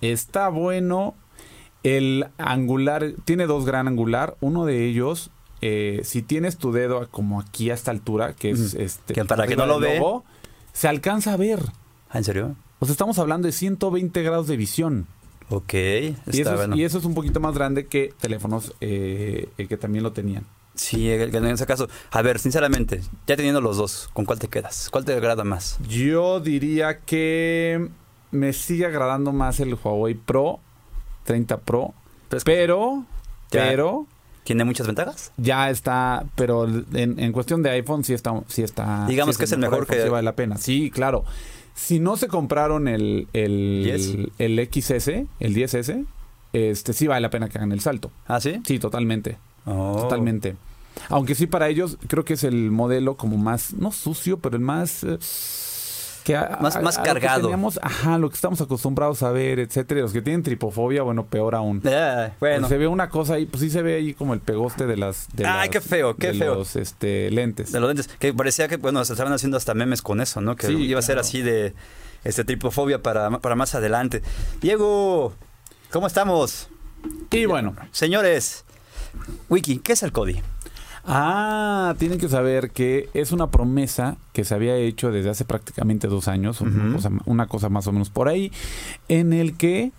está 0.01 0.49
bueno. 0.49 1.15
El 1.83 2.27
angular, 2.37 3.13
tiene 3.25 3.45
dos 3.45 3.65
gran 3.65 3.87
angular, 3.87 4.35
uno 4.41 4.65
de 4.65 4.85
ellos... 4.85 5.29
eh, 5.61 6.01
si 6.03 6.21
tienes 6.21 6.57
tu 6.57 6.71
dedo 6.71 7.07
como 7.09 7.39
aquí 7.39 7.69
a 7.69 7.73
esta 7.73 7.91
altura, 7.91 8.33
que 8.33 8.51
es 8.51 8.73
este. 8.73 9.13
Que 9.13 9.23
para 9.25 9.45
quien 9.47 9.57
no 9.59 9.65
lo 9.65 9.79
ve. 9.79 9.97
logo, 9.99 10.25
se 10.73 10.87
alcanza 10.87 11.33
a 11.33 11.37
ver. 11.37 11.59
Ah, 12.09 12.17
¿en 12.17 12.23
serio? 12.23 12.55
O 12.79 12.85
sea, 12.85 12.91
estamos 12.91 13.17
hablando 13.19 13.47
de 13.47 13.51
120 13.51 14.21
grados 14.23 14.47
de 14.47 14.57
visión. 14.57 15.07
Ok. 15.49 15.73
Y 15.73 15.77
Está 16.07 16.31
eso, 16.31 16.51
es, 16.51 16.55
bueno. 16.57 16.75
y 16.75 16.83
eso 16.83 16.97
es 16.97 17.05
un 17.05 17.13
poquito 17.13 17.39
más 17.39 17.53
grande 17.55 17.85
que 17.87 18.13
teléfonos 18.19 18.73
eh, 18.81 19.49
que 19.57 19.77
también 19.77 20.03
lo 20.03 20.11
tenían. 20.11 20.43
Sí, 20.75 21.09
en 21.09 21.45
ese 21.45 21.65
caso. 21.65 21.87
A 22.11 22.21
ver, 22.21 22.37
sinceramente, 22.39 23.01
ya 23.27 23.37
teniendo 23.37 23.61
los 23.61 23.77
dos, 23.77 24.09
¿con 24.13 24.25
cuál 24.25 24.39
te 24.39 24.49
quedas? 24.49 24.89
¿Cuál 24.91 25.05
te 25.05 25.13
agrada 25.13 25.43
más? 25.45 25.77
Yo 25.87 26.39
diría 26.41 26.99
que 26.99 27.87
me 28.31 28.51
sigue 28.51 28.85
agradando 28.85 29.31
más 29.31 29.59
el 29.61 29.75
Huawei 29.81 30.15
Pro 30.15 30.59
30 31.23 31.57
Pro, 31.59 31.93
Pero 32.29 32.43
pero, 32.43 33.05
Ya. 33.51 33.63
pero 33.69 34.07
¿Tiene 34.43 34.63
muchas 34.65 34.85
ventajas? 34.85 35.31
ya 35.37 35.69
está, 35.69 36.25
pero 36.35 36.65
en, 36.67 37.19
en 37.19 37.31
cuestión 37.31 37.63
de 37.63 37.69
iPhone 37.69 38.03
sí 38.03 38.13
está, 38.13 38.33
sí 38.47 38.61
está. 38.61 39.05
Digamos 39.07 39.35
sí 39.35 39.39
que 39.39 39.45
es 39.45 39.51
el 39.53 39.59
mejor 39.59 39.87
que- 39.87 40.03
sí 40.03 40.09
vale 40.09 40.23
la 40.23 40.35
pena. 40.35 40.57
Sí, 40.57 40.91
claro. 40.91 41.23
Si 41.75 41.99
no 41.99 42.17
se 42.17 42.27
compraron 42.27 42.87
el, 42.87 43.27
el, 43.33 43.85
¿10? 43.85 44.31
el 44.39 44.69
XS, 44.71 45.07
el 45.39 45.55
10S, 45.55 46.05
este 46.53 46.93
sí 46.93 47.05
vale 47.07 47.21
la 47.21 47.29
pena 47.29 47.49
que 47.49 47.57
hagan 47.57 47.71
el 47.73 47.81
salto. 47.81 48.11
¿Ah, 48.27 48.39
sí? 48.39 48.61
Sí, 48.65 48.79
totalmente. 48.79 49.37
Oh. 49.65 49.97
Totalmente. 50.01 50.55
Aunque 51.09 51.35
sí, 51.35 51.45
para 51.47 51.67
ellos 51.67 51.97
creo 52.07 52.23
que 52.23 52.33
es 52.35 52.43
el 52.45 52.71
modelo 52.71 53.15
como 53.15 53.37
más, 53.37 53.73
no 53.73 53.91
sucio, 53.91 54.39
pero 54.39 54.55
el 54.55 54.61
más... 54.61 55.03
eh, 55.03 55.17
que 56.25 56.35
a- 56.35 56.57
Más- 56.59 56.75
a- 56.75 56.81
más 56.81 56.97
a 56.97 56.99
lo 56.99 57.03
que 57.05 57.09
cargado. 57.11 57.41
teníamos, 57.43 57.79
ajá, 57.81 58.17
lo 58.17 58.29
que 58.29 58.35
estamos 58.35 58.59
acostumbrados 58.59 59.23
a 59.23 59.31
ver, 59.31 59.59
etcétera. 59.59 60.01
Los 60.01 60.11
que 60.11 60.21
tienen 60.21 60.43
tripofobia, 60.43 61.03
bueno, 61.03 61.25
peor 61.27 61.55
aún. 61.55 61.81
Ah, 61.85 62.31
bueno. 62.41 62.61
Pues 62.61 62.69
se 62.69 62.77
ve 62.77 62.87
una 62.87 63.09
cosa 63.09 63.35
ahí, 63.35 63.45
pues 63.45 63.61
sí 63.61 63.69
se 63.69 63.81
ve 63.81 63.95
ahí 63.95 64.13
como 64.13 64.33
el 64.33 64.39
pegoste 64.41 64.87
de 64.87 64.97
las. 64.97 65.27
De 65.33 65.45
Ay, 65.45 65.67
las- 65.67 65.69
qué 65.69 65.81
feo, 65.81 66.15
qué 66.17 66.33
de 66.33 66.39
feo. 66.39 66.55
Los 66.55 66.75
este, 66.75 67.31
lentes. 67.31 67.71
De 67.71 67.79
los 67.79 67.87
lentes. 67.87 68.07
Que 68.19 68.33
parecía 68.33 68.67
que, 68.67 68.77
bueno, 68.77 69.05
se 69.05 69.13
estaban 69.13 69.31
haciendo 69.31 69.55
hasta 69.55 69.73
memes 69.75 70.01
con 70.01 70.19
eso, 70.19 70.41
¿no? 70.41 70.55
Que 70.55 70.67
Sí, 70.67 70.73
iba 70.73 70.99
a 70.99 71.03
ser 71.03 71.19
así 71.19 71.41
de 71.43 71.73
este 72.23 72.43
tripofobia 72.43 73.01
para, 73.03 73.29
para 73.39 73.55
más 73.55 73.75
adelante. 73.75 74.23
Diego, 74.61 75.33
¿cómo 75.91 76.07
estamos? 76.07 76.69
Y 77.31 77.45
bueno, 77.45 77.75
Señores, 77.91 78.65
Wiki, 79.47 79.77
¿qué 79.77 79.93
es 79.93 80.01
el 80.01 80.11
CODI? 80.11 80.41
Ah, 81.07 81.93
tienen 81.99 82.17
que 82.17 82.27
saber 82.29 82.71
que 82.71 83.09
es 83.13 83.31
una 83.31 83.47
promesa 83.47 84.17
que 84.33 84.43
se 84.43 84.55
había 84.55 84.75
hecho 84.75 85.11
desde 85.11 85.29
hace 85.29 85.45
prácticamente 85.45 86.07
dos 86.07 86.27
años, 86.27 86.61
una, 86.61 86.93
cosa, 86.93 87.11
una 87.25 87.47
cosa 87.47 87.69
más 87.69 87.85
o 87.87 87.91
menos 87.91 88.09
por 88.09 88.27
ahí, 88.27 88.51
en 89.07 89.31
el 89.31 89.55
que 89.55 89.91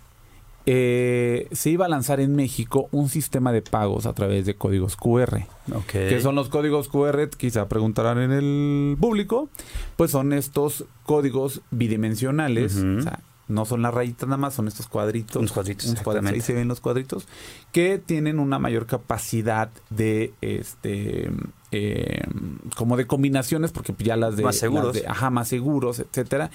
eh, 0.69 1.47
se 1.53 1.69
iba 1.69 1.85
a 1.85 1.89
lanzar 1.89 2.19
en 2.19 2.35
México 2.35 2.89
un 2.91 3.07
sistema 3.07 3.53
de 3.53 3.61
pagos 3.61 4.05
a 4.05 4.11
través 4.11 4.45
de 4.45 4.55
códigos 4.55 4.97
QR. 4.97 5.45
Ok. 5.73 5.91
¿Qué 5.91 6.19
son 6.19 6.35
los 6.35 6.49
códigos 6.49 6.89
QR? 6.89 7.29
Quizá 7.29 7.69
preguntarán 7.69 8.19
en 8.19 8.31
el 8.33 8.97
público. 8.99 9.49
Pues 9.95 10.11
son 10.11 10.33
estos 10.33 10.83
códigos 11.05 11.61
bidimensionales. 11.71 12.75
O 12.75 13.01
sea, 13.01 13.21
no 13.47 13.65
son 13.65 13.81
las 13.81 13.93
rayitas 13.93 14.27
nada 14.27 14.37
más, 14.37 14.53
son 14.55 14.67
estos 14.67 14.87
cuadritos. 14.87 15.37
Unos 15.37 15.51
cuadritos, 15.51 15.85
Unos 15.87 16.01
cuadritos, 16.01 16.31
ahí 16.33 16.41
se 16.41 16.53
ven 16.53 16.67
los 16.67 16.79
cuadritos. 16.81 17.27
Que 17.71 17.97
tienen 17.97 18.39
una 18.39 18.59
mayor 18.59 18.85
capacidad 18.85 19.69
de 19.89 20.33
este 20.41 21.31
eh, 21.71 22.21
como 22.75 22.95
de 22.97 23.05
combinaciones, 23.07 23.71
porque 23.71 23.93
ya 23.99 24.15
las 24.15 24.37
de 24.37 24.43
Más 24.43 24.57
seguros. 24.57 24.93
de- 24.93 25.05
ajá, 25.07 25.29
más 25.29 25.47
seguros, 25.49 25.99
etcétera. 25.99 26.49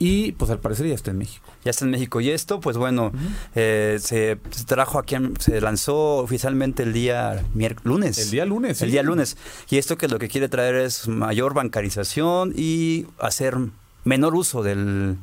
Y 0.00 0.32
pues 0.32 0.50
al 0.50 0.58
parecer 0.58 0.86
ya 0.88 0.94
está 0.94 1.10
en 1.12 1.18
México. 1.18 1.46
Ya 1.64 1.70
está 1.70 1.84
en 1.84 1.90
México. 1.92 2.20
Y 2.20 2.30
esto, 2.30 2.58
pues 2.60 2.76
bueno, 2.76 3.12
eh, 3.54 3.98
se, 4.00 4.38
se 4.50 4.64
trajo 4.64 4.98
aquí, 4.98 5.16
se 5.38 5.60
lanzó 5.60 6.16
oficialmente 6.18 6.82
el 6.82 6.92
día 6.92 7.44
lunes. 7.84 8.18
El 8.18 8.30
día 8.30 8.44
lunes. 8.44 8.80
El 8.82 8.88
sí. 8.88 8.92
día 8.92 9.02
lunes. 9.02 9.36
Y 9.70 9.78
esto 9.78 9.96
que 9.96 10.08
lo 10.08 10.18
que 10.18 10.28
quiere 10.28 10.48
traer 10.48 10.74
es 10.76 11.06
mayor 11.08 11.54
bancarización 11.54 12.52
y 12.56 13.06
hacer 13.20 13.56
menor 14.04 14.34
uso 14.34 14.62
del, 14.62 15.18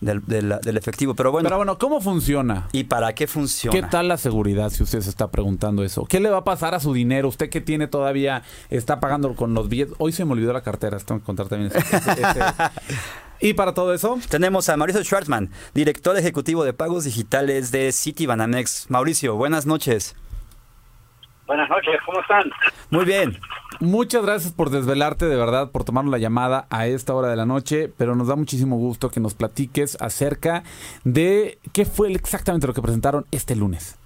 del, 0.00 0.24
del- 0.26 0.58
del 0.62 0.76
efectivo. 0.76 1.14
Pero 1.14 1.32
bueno, 1.32 1.46
Pero 1.48 1.56
bueno, 1.56 1.78
¿cómo 1.78 2.00
funciona? 2.00 2.68
¿y 2.72 2.84
para 2.84 3.14
qué 3.14 3.26
funciona? 3.26 3.72
¿Qué 3.78 3.82
tal 3.86 4.08
la 4.08 4.16
seguridad 4.16 4.70
si 4.70 4.82
usted 4.82 5.00
se 5.00 5.10
está 5.10 5.30
preguntando 5.30 5.82
eso? 5.84 6.04
¿Qué 6.04 6.20
le 6.20 6.30
va 6.30 6.38
a 6.38 6.44
pasar 6.44 6.74
a 6.74 6.80
su 6.80 6.92
dinero? 6.92 7.28
Usted 7.28 7.50
que 7.50 7.60
tiene 7.60 7.86
todavía, 7.88 8.42
está 8.70 9.00
pagando 9.00 9.34
con 9.34 9.54
los 9.54 9.68
billetes. 9.68 9.94
Hoy 9.98 10.12
se 10.12 10.24
me 10.24 10.32
olvidó 10.32 10.52
la 10.52 10.62
cartera, 10.62 10.98
tengo 10.98 11.20
que 11.20 11.26
contar 11.26 11.48
también 11.48 11.72
ese- 11.74 11.96
ese- 11.96 12.12
ese. 12.12 12.40
Y 13.40 13.54
para 13.54 13.72
todo 13.72 13.94
eso, 13.94 14.18
Tenemos 14.28 14.68
a 14.68 14.76
Mauricio 14.76 15.04
Schwartzman, 15.04 15.50
director 15.72 16.16
ejecutivo 16.18 16.64
de 16.64 16.72
pagos 16.72 17.04
digitales 17.04 17.70
de 17.70 17.92
Citibanamex. 17.92 18.90
Mauricio, 18.90 19.36
buenas 19.36 19.64
noches. 19.64 20.16
Buenas 21.46 21.70
noches, 21.70 21.94
¿cómo 22.04 22.20
están? 22.20 22.42
Muy 22.90 23.04
bien. 23.04 23.38
Muchas 23.80 24.24
gracias 24.24 24.52
por 24.52 24.70
desvelarte, 24.70 25.26
de 25.26 25.36
verdad, 25.36 25.70
por 25.70 25.84
tomarnos 25.84 26.12
la 26.12 26.18
llamada 26.18 26.66
a 26.70 26.86
esta 26.86 27.14
hora 27.14 27.28
de 27.28 27.36
la 27.36 27.46
noche, 27.46 27.90
pero 27.96 28.14
nos 28.14 28.28
da 28.28 28.36
muchísimo 28.36 28.76
gusto 28.76 29.10
que 29.10 29.20
nos 29.20 29.34
platiques 29.34 29.96
acerca 30.00 30.62
de 31.04 31.58
qué 31.72 31.84
fue 31.84 32.12
exactamente 32.12 32.66
lo 32.66 32.74
que 32.74 32.82
presentaron 32.82 33.26
este 33.30 33.56
lunes. 33.56 33.98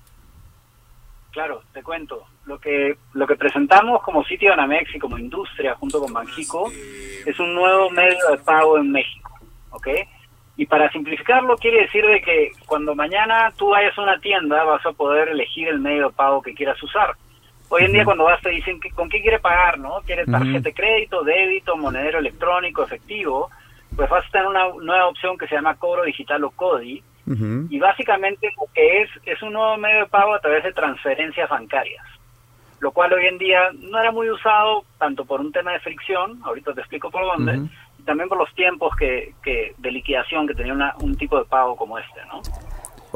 Claro, 1.33 1.63
te 1.73 1.83
cuento. 1.83 2.25
Lo 2.45 2.59
que 2.59 2.97
lo 3.15 3.27
que 3.27 3.37
presentamos 3.37 4.03
como 4.03 4.25
sitio 4.25 4.53
Anamex 4.53 4.95
y 4.95 4.99
como 4.99 5.17
industria 5.17 5.75
junto 5.77 6.01
con 6.01 6.13
Banjico 6.13 6.71
es 7.25 7.39
un 7.39 7.55
nuevo 7.55 7.89
medio 7.91 8.19
de 8.31 8.39
pago 8.39 8.79
en 8.79 8.91
México, 8.91 9.33
¿ok? 9.71 9.89
Y 10.57 10.67
para 10.67 10.91
simplificarlo 10.91 11.57
quiere 11.57 11.83
decir 11.83 12.05
de 12.05 12.21
que 12.21 12.51
cuando 12.67 12.95
mañana 12.95 13.53
tú 13.57 13.71
vayas 13.71 13.97
a 13.97 14.03
una 14.03 14.19
tienda 14.19 14.63
vas 14.65 14.85
a 14.85 14.93
poder 14.93 15.29
elegir 15.29 15.69
el 15.69 15.79
medio 15.79 16.09
de 16.09 16.15
pago 16.15 16.43
que 16.43 16.53
quieras 16.53 16.83
usar. 16.83 17.17
Hoy 17.75 17.85
en 17.85 17.93
día 17.93 18.05
cuando 18.05 18.25
vas 18.25 18.41
te 18.43 18.51
dicen 18.51 18.79
que, 18.81 18.91
con 18.91 19.09
qué 19.09 19.23
quiere 19.23 19.39
pagar, 19.39 19.79
¿no? 19.79 20.01
¿Quiere 20.05 20.27
tarjeta 20.27 20.61
de 20.61 20.75
crédito, 20.75 21.25
débito, 21.25 21.75
monedero 21.75 22.19
electrónico, 22.19 22.83
efectivo? 22.83 23.49
Pues 23.97 24.11
vas 24.11 24.27
a 24.27 24.31
tener 24.31 24.47
una 24.47 24.69
nueva 24.83 25.07
opción 25.09 25.39
que 25.39 25.47
se 25.47 25.55
llama 25.55 25.77
cobro 25.77 26.05
digital 26.05 26.45
o 26.45 26.51
CODI, 26.51 27.03
y 27.71 27.79
básicamente 27.79 28.49
lo 28.61 28.67
que 28.75 29.03
es 29.03 29.11
es 29.25 29.41
un 29.43 29.55
nuevo 29.55 29.77
medio 29.79 30.01
de 30.01 30.07
pago 30.07 30.35
a 30.35 30.41
través 30.41 30.65
de 30.65 30.73
transferencias 30.75 31.49
bancarias, 31.49 32.05
lo 32.81 32.91
cual 32.91 33.13
hoy 33.15 33.27
en 33.27 33.39
día 33.39 33.71
no 33.79 33.99
era 33.99 34.11
muy 34.13 34.29
usado 34.29 34.85
tanto 34.99 35.25
por 35.25 35.41
un 35.41 35.51
tema 35.53 35.73
de 35.73 35.81
fricción, 35.81 36.41
ahorita 36.45 36.75
te 36.75 36.81
explico 36.81 37.11
por 37.11 37.25
dónde, 37.25 37.53
y 37.99 38.03
también 38.03 38.29
por 38.29 38.37
los 38.39 38.53
tiempos 38.55 38.95
que, 38.97 39.33
que 39.43 39.73
de 39.79 39.91
liquidación 39.93 40.47
que 40.47 40.55
tenía 40.55 40.73
una- 40.75 40.95
un 41.01 41.17
tipo 41.17 41.39
de 41.39 41.45
pago 41.47 41.75
como 41.77 41.97
este, 41.99 42.21
¿no? 42.27 42.43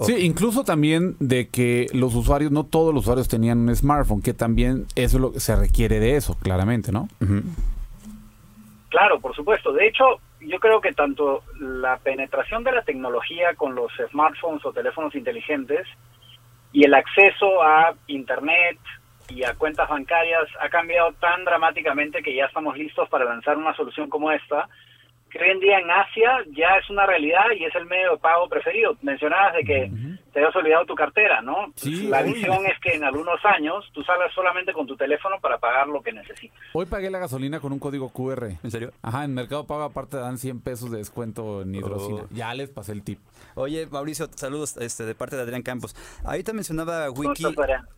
Sí, 0.02 0.14
incluso 0.20 0.64
también 0.64 1.16
de 1.20 1.48
que 1.48 1.86
los 1.92 2.14
usuarios, 2.14 2.52
no 2.52 2.64
todos 2.64 2.92
los 2.94 3.04
usuarios 3.04 3.28
tenían 3.28 3.60
un 3.60 3.74
smartphone, 3.74 4.22
que 4.22 4.34
también 4.34 4.86
eso 4.94 5.16
es 5.16 5.20
lo 5.20 5.32
que 5.32 5.40
se 5.40 5.56
requiere 5.56 6.00
de 6.00 6.16
eso, 6.16 6.36
claramente, 6.38 6.92
¿no? 6.92 7.08
Claro, 8.90 9.20
por 9.20 9.34
supuesto. 9.34 9.72
De 9.72 9.86
hecho, 9.86 10.20
yo 10.40 10.58
creo 10.60 10.80
que 10.80 10.92
tanto 10.92 11.42
la 11.58 11.96
penetración 11.98 12.62
de 12.64 12.72
la 12.72 12.82
tecnología 12.82 13.54
con 13.54 13.74
los 13.74 13.90
smartphones 14.10 14.64
o 14.64 14.72
teléfonos 14.72 15.14
inteligentes 15.14 15.86
y 16.72 16.84
el 16.84 16.94
acceso 16.94 17.62
a 17.62 17.94
Internet 18.06 18.78
y 19.28 19.44
a 19.44 19.54
cuentas 19.54 19.88
bancarias 19.88 20.46
ha 20.60 20.68
cambiado 20.68 21.12
tan 21.14 21.44
dramáticamente 21.44 22.22
que 22.22 22.34
ya 22.34 22.44
estamos 22.44 22.76
listos 22.76 23.08
para 23.08 23.24
lanzar 23.24 23.56
una 23.56 23.74
solución 23.74 24.08
como 24.08 24.30
esta, 24.30 24.68
que 25.30 25.38
hoy 25.38 25.50
en 25.50 25.60
día 25.60 25.78
en 25.78 25.90
Asia 25.90 26.38
ya 26.52 26.76
es 26.80 26.88
una 26.90 27.06
realidad 27.06 27.44
y 27.58 27.64
es 27.64 27.74
el 27.74 27.86
medio 27.86 28.12
de 28.12 28.18
pago 28.18 28.48
preferido. 28.48 28.96
Mencionabas 29.02 29.54
de 29.54 29.64
que 29.64 29.90
te 30.32 30.40
habías 30.40 30.54
olvidado 30.56 30.84
tu 30.86 30.94
cartera, 30.94 31.40
¿no? 31.40 31.72
Sí, 31.76 32.08
la 32.08 32.22
visión 32.22 32.64
es 32.66 32.78
que 32.80 32.94
en 32.94 33.04
algunos 33.04 33.42
años 33.44 33.84
tú 33.92 34.02
salgas 34.02 34.32
solamente 34.34 34.72
con 34.72 34.86
tu 34.86 34.96
teléfono 34.96 35.36
para 35.40 35.58
pagar 35.58 35.88
lo 35.88 36.02
que 36.02 36.12
necesites. 36.12 36.58
Hoy 36.72 36.86
pagué 36.86 37.10
la 37.10 37.18
gasolina 37.18 37.60
con 37.60 37.72
un 37.72 37.78
código 37.78 38.10
QR. 38.10 38.50
¿En 38.62 38.70
serio? 38.70 38.92
Ajá, 39.02 39.24
en 39.24 39.34
Mercado 39.34 39.66
Pago 39.66 39.82
aparte 39.82 40.16
dan 40.16 40.38
100 40.38 40.60
pesos 40.60 40.90
de 40.90 40.98
descuento 40.98 41.62
en 41.62 41.74
hidrocina. 41.74 42.22
Oh. 42.22 42.28
Ya 42.30 42.54
les 42.54 42.70
pasé 42.70 42.92
el 42.92 43.02
tip. 43.02 43.18
Oye, 43.54 43.86
Mauricio, 43.86 44.28
saludos 44.34 44.76
este, 44.76 45.04
de 45.04 45.14
parte 45.14 45.36
de 45.36 45.42
Adrián 45.42 45.62
Campos. 45.62 45.96
Ahorita 46.24 46.52
mencionaba 46.52 47.10
Wiki. 47.10 47.44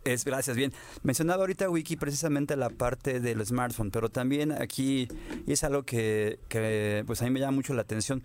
Es, 0.05 0.25
gracias, 0.25 0.57
bien. 0.57 0.73
Mencionaba 1.03 1.41
ahorita 1.41 1.69
Wiki 1.69 1.97
precisamente 1.97 2.57
la 2.57 2.71
parte 2.71 3.21
del 3.21 3.45
smartphone, 3.45 3.91
pero 3.91 4.09
también 4.09 4.53
aquí 4.53 5.09
y 5.47 5.53
es 5.53 5.65
algo 5.65 5.83
que, 5.83 6.39
que, 6.49 7.03
pues 7.07 7.18
a 7.23 7.25
mí 7.25 7.31
me 7.31 7.41
llama 7.41 7.53
mucho 7.57 7.75
la 7.75 7.83
atención. 7.83 8.23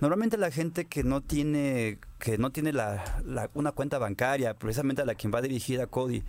Normalmente 0.00 0.36
la 0.36 0.50
gente 0.50 0.86
que 0.86 1.04
no 1.04 1.20
tiene 1.20 1.98
que 2.18 2.36
no 2.38 2.50
tiene 2.50 2.72
la, 2.72 3.22
la- 3.24 3.50
una 3.54 3.72
cuenta 3.72 3.98
bancaria, 3.98 4.54
precisamente 4.54 5.02
a 5.02 5.04
la 5.04 5.14
quien 5.14 5.32
va 5.32 5.40
dirigida 5.40 5.86
Cody, 5.86 6.22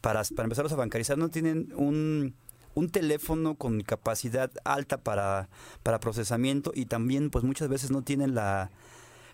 para, 0.00 0.22
para 0.24 0.44
empezarlos 0.44 0.72
a 0.72 0.76
bancarizar, 0.76 1.18
no 1.18 1.28
tienen 1.28 1.72
un, 1.74 2.34
un 2.74 2.90
teléfono 2.90 3.56
con 3.56 3.80
capacidad 3.80 4.50
alta 4.64 4.98
para, 5.02 5.48
para 5.82 5.98
procesamiento 5.98 6.70
y 6.74 6.86
también 6.86 7.30
pues 7.30 7.44
muchas 7.44 7.68
veces 7.68 7.90
no 7.90 8.02
tienen 8.02 8.34
la 8.34 8.70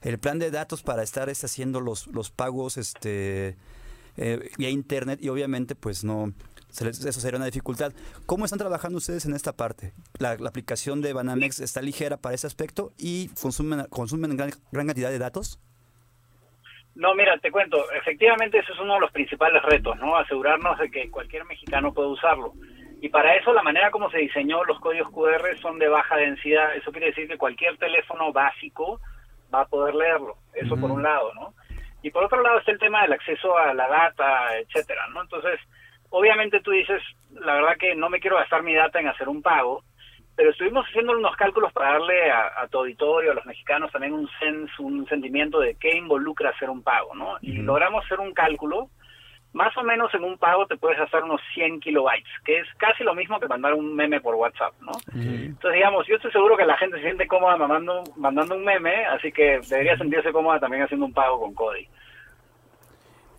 el 0.00 0.18
plan 0.18 0.38
de 0.38 0.50
datos 0.50 0.82
para 0.82 1.02
estar 1.02 1.28
este, 1.28 1.46
haciendo 1.46 1.80
los, 1.80 2.06
los 2.08 2.30
pagos 2.30 2.76
este 2.76 3.56
eh, 4.16 4.50
vía 4.58 4.70
internet 4.70 5.18
y 5.22 5.28
obviamente 5.30 5.74
pues 5.74 6.04
no 6.04 6.32
se 6.74 6.84
les- 6.84 7.04
eso 7.04 7.20
sería 7.20 7.36
una 7.36 7.46
dificultad. 7.46 7.92
¿Cómo 8.26 8.44
están 8.44 8.58
trabajando 8.58 8.98
ustedes 8.98 9.24
en 9.26 9.34
esta 9.34 9.52
parte? 9.52 9.92
La, 10.18 10.36
la 10.36 10.48
aplicación 10.48 11.00
de 11.00 11.12
Banamex 11.12 11.60
está 11.60 11.80
ligera 11.80 12.16
para 12.16 12.34
ese 12.34 12.46
aspecto 12.46 12.92
y 12.98 13.28
consumen, 13.40 13.86
consumen 13.90 14.36
gran, 14.36 14.50
gran 14.72 14.86
cantidad 14.88 15.10
de 15.10 15.18
datos. 15.18 15.60
No, 16.96 17.14
mira, 17.14 17.38
te 17.38 17.50
cuento, 17.50 17.76
efectivamente 17.92 18.58
eso 18.58 18.72
es 18.72 18.78
uno 18.80 18.94
de 18.94 19.00
los 19.00 19.10
principales 19.12 19.62
retos, 19.62 19.96
¿no? 19.98 20.16
Asegurarnos 20.16 20.78
de 20.78 20.90
que 20.90 21.10
cualquier 21.10 21.44
mexicano 21.44 21.92
pueda 21.92 22.08
usarlo. 22.08 22.52
Y 23.00 23.08
para 23.08 23.34
eso 23.36 23.52
la 23.52 23.62
manera 23.62 23.90
como 23.90 24.10
se 24.10 24.18
diseñó 24.18 24.64
los 24.64 24.78
códigos 24.80 25.10
QR 25.10 25.56
son 25.60 25.78
de 25.78 25.88
baja 25.88 26.16
densidad. 26.16 26.74
Eso 26.76 26.90
quiere 26.92 27.06
decir 27.08 27.28
que 27.28 27.36
cualquier 27.36 27.76
teléfono 27.78 28.32
básico 28.32 29.00
va 29.52 29.62
a 29.62 29.66
poder 29.66 29.94
leerlo. 29.94 30.36
Eso 30.54 30.76
por 30.76 30.90
un 30.90 31.02
lado, 31.02 31.34
¿no? 31.34 31.54
Y 32.02 32.10
por 32.10 32.24
otro 32.24 32.40
lado 32.42 32.58
está 32.58 32.70
el 32.70 32.78
tema 32.78 33.02
del 33.02 33.12
acceso 33.14 33.56
a 33.58 33.74
la 33.74 33.88
data, 33.88 34.58
etcétera, 34.58 35.06
¿no? 35.12 35.22
Entonces, 35.22 35.58
obviamente 36.14 36.60
tú 36.60 36.70
dices, 36.70 37.02
la 37.32 37.54
verdad 37.54 37.76
que 37.76 37.96
no 37.96 38.08
me 38.08 38.20
quiero 38.20 38.36
gastar 38.36 38.62
mi 38.62 38.72
data 38.72 39.00
en 39.00 39.08
hacer 39.08 39.28
un 39.28 39.42
pago, 39.42 39.82
pero 40.36 40.50
estuvimos 40.50 40.86
haciendo 40.86 41.12
unos 41.12 41.34
cálculos 41.36 41.72
para 41.72 41.92
darle 41.92 42.30
a, 42.30 42.62
a 42.62 42.68
tu 42.68 42.78
auditorio, 42.78 43.32
a 43.32 43.34
los 43.34 43.46
mexicanos 43.46 43.90
también 43.90 44.12
un 44.12 44.28
sense, 44.38 44.72
un 44.78 45.06
sentimiento 45.06 45.58
de 45.58 45.74
qué 45.74 45.96
involucra 45.96 46.50
hacer 46.50 46.70
un 46.70 46.82
pago, 46.82 47.14
¿no? 47.16 47.36
Y 47.42 47.54
logramos 47.54 48.04
hacer 48.04 48.20
un 48.20 48.32
cálculo, 48.32 48.88
más 49.52 49.76
o 49.76 49.82
menos 49.82 50.14
en 50.14 50.22
un 50.22 50.38
pago 50.38 50.66
te 50.66 50.76
puedes 50.76 51.00
hacer 51.00 51.24
unos 51.24 51.40
100 51.54 51.80
kilobytes, 51.80 52.30
que 52.44 52.58
es 52.58 52.66
casi 52.76 53.02
lo 53.02 53.14
mismo 53.14 53.40
que 53.40 53.48
mandar 53.48 53.74
un 53.74 53.94
meme 53.94 54.20
por 54.20 54.36
WhatsApp, 54.36 54.74
¿no? 54.80 54.92
Entonces, 55.14 55.72
digamos, 55.74 56.06
yo 56.06 56.16
estoy 56.16 56.30
seguro 56.30 56.56
que 56.56 56.64
la 56.64 56.76
gente 56.76 56.96
se 56.98 57.04
siente 57.04 57.26
cómoda 57.26 57.56
mandando, 57.56 58.04
mandando 58.16 58.54
un 58.54 58.64
meme, 58.64 59.04
así 59.06 59.32
que 59.32 59.60
debería 59.68 59.96
sentirse 59.96 60.32
cómoda 60.32 60.60
también 60.60 60.84
haciendo 60.84 61.06
un 61.06 61.12
pago 61.12 61.40
con 61.40 61.54
Cody. 61.54 61.88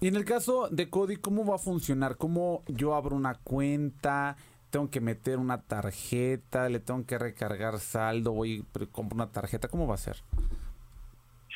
Y 0.06 0.08
en 0.08 0.16
el 0.18 0.24
caso 0.24 0.68
de 0.70 0.88
Cody, 0.88 1.16
¿cómo 1.16 1.44
va 1.48 1.56
a 1.56 1.58
funcionar? 1.58 2.16
¿Cómo 2.16 2.64
yo 2.68 2.94
abro 2.94 3.16
una 3.16 3.40
cuenta? 3.44 4.36
tengo 4.70 4.92
que 4.92 5.02
meter 5.02 5.40
una 5.40 5.64
tarjeta, 5.64 6.70
le 6.70 6.80
tengo 6.80 7.04
que 7.08 7.18
recargar 7.18 7.80
saldo, 7.80 8.32
voy 8.32 8.64
y 8.80 8.86
compro 8.92 9.16
una 9.16 9.32
tarjeta, 9.32 9.68
¿cómo 9.68 9.88
va 9.88 9.96
a 9.96 9.98
ser? 9.98 10.18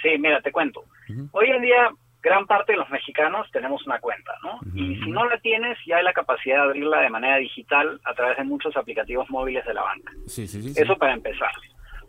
Sí, 0.02 0.18
mira, 0.18 0.42
te 0.42 0.52
cuento. 0.52 0.84
Hoy 1.32 1.52
en 1.52 1.62
día 1.62 1.90
gran 2.24 2.48
parte 2.48 2.72
de 2.72 2.80
los 2.80 2.90
mexicanos 2.90 3.46
tenemos 3.52 3.86
una 3.86 4.00
cuenta, 4.00 4.34
¿no? 4.42 4.60
Y 4.74 4.96
si 4.96 5.12
no 5.12 5.30
la 5.30 5.38
tienes, 5.42 5.78
ya 5.86 5.98
hay 5.98 6.04
la 6.04 6.14
capacidad 6.14 6.56
de 6.56 6.62
abrirla 6.64 7.02
de 7.02 7.10
manera 7.12 7.38
digital 7.38 8.02
a 8.04 8.16
través 8.16 8.38
de 8.38 8.46
muchos 8.46 8.76
aplicativos 8.76 9.30
móviles 9.30 9.64
de 9.64 9.76
la 9.76 9.84
banca. 9.84 10.12
Sí, 10.26 10.48
sí, 10.48 10.64
sí. 10.64 10.82
Eso 10.82 10.98
para 10.98 11.14
empezar. 11.14 11.52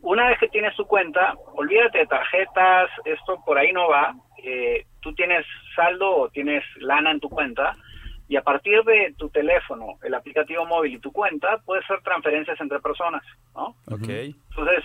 Una 0.00 0.28
vez 0.28 0.38
que 0.38 0.48
tienes 0.48 0.74
tu 0.74 0.86
cuenta, 0.86 1.34
olvídate 1.54 1.98
de 1.98 2.06
tarjetas, 2.06 2.88
esto 3.04 3.42
por 3.44 3.58
ahí 3.58 3.74
no 3.74 3.90
va. 3.90 4.14
Eh, 4.42 4.86
tú 5.00 5.12
tienes 5.14 5.46
saldo 5.74 6.10
o 6.16 6.28
tienes 6.28 6.64
lana 6.76 7.10
en 7.10 7.20
tu 7.20 7.28
cuenta 7.28 7.76
y 8.28 8.36
a 8.36 8.42
partir 8.42 8.82
de 8.84 9.12
tu 9.18 9.28
teléfono, 9.28 9.98
el 10.02 10.14
aplicativo 10.14 10.64
móvil 10.64 10.94
y 10.94 10.98
tu 11.00 11.10
cuenta, 11.10 11.58
puedes 11.64 11.84
hacer 11.84 12.00
transferencias 12.02 12.60
entre 12.60 12.78
personas, 12.78 13.22
¿no? 13.56 13.74
Ok. 13.86 14.08
Entonces, 14.08 14.84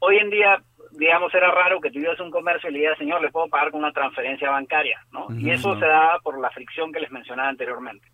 hoy 0.00 0.16
en 0.18 0.30
día 0.30 0.60
digamos, 0.96 1.34
era 1.34 1.50
raro 1.50 1.80
que 1.80 1.90
tuvieras 1.90 2.20
un 2.20 2.30
comercio 2.30 2.70
y 2.70 2.72
le 2.72 2.78
digas, 2.80 2.98
señor, 2.98 3.20
le 3.20 3.30
puedo 3.30 3.48
pagar 3.48 3.70
con 3.70 3.80
una 3.80 3.92
transferencia 3.92 4.50
bancaria, 4.50 5.00
¿no? 5.12 5.26
Y 5.36 5.50
eso 5.50 5.78
se 5.78 5.86
da 5.86 6.18
por 6.22 6.38
la 6.38 6.50
fricción 6.50 6.92
que 6.92 7.00
les 7.00 7.10
mencionaba 7.10 7.48
anteriormente. 7.48 8.06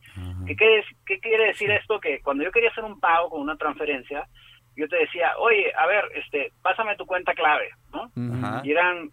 ¿Qué, 0.46 0.56
qué, 0.56 0.82
¿Qué 1.06 1.18
quiere 1.20 1.46
decir 1.48 1.70
esto? 1.70 2.00
Que 2.00 2.20
cuando 2.20 2.42
yo 2.42 2.50
quería 2.50 2.70
hacer 2.70 2.84
un 2.84 2.98
pago 2.98 3.30
con 3.30 3.40
una 3.40 3.56
transferencia, 3.56 4.26
yo 4.80 4.88
te 4.88 4.96
decía, 4.96 5.32
oye, 5.38 5.70
a 5.76 5.86
ver, 5.86 6.04
este, 6.14 6.52
pásame 6.62 6.96
tu 6.96 7.04
cuenta 7.04 7.34
clave, 7.34 7.68
¿no? 7.92 8.10
Y 8.64 8.72
eran 8.72 9.10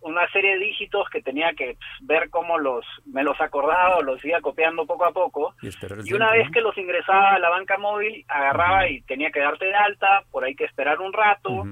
una 0.00 0.30
serie 0.30 0.52
de 0.52 0.66
dígitos 0.66 1.08
que 1.10 1.20
tenía 1.20 1.52
que 1.54 1.74
pues, 1.74 1.88
ver 2.02 2.30
cómo 2.30 2.58
los, 2.58 2.84
me 3.06 3.24
los 3.24 3.40
acordaba 3.40 3.96
o 3.96 4.02
los 4.02 4.24
iba 4.24 4.40
copiando 4.40 4.86
poco 4.86 5.04
a 5.04 5.12
poco. 5.12 5.54
Y, 6.04 6.12
una 6.12 6.30
vez 6.30 6.48
que 6.52 6.60
los 6.60 6.76
ingresaba 6.78 7.34
a 7.34 7.38
la 7.40 7.50
banca 7.50 7.76
móvil, 7.76 8.24
agarraba 8.28 8.88
y 8.88 9.02
tenía 9.02 9.30
que 9.32 9.40
darte 9.40 9.64
de 9.64 9.74
alta, 9.74 10.22
por 10.30 10.44
ahí 10.44 10.54
que 10.54 10.64
esperar 10.64 11.00
un 11.00 11.12
rato 11.12 11.64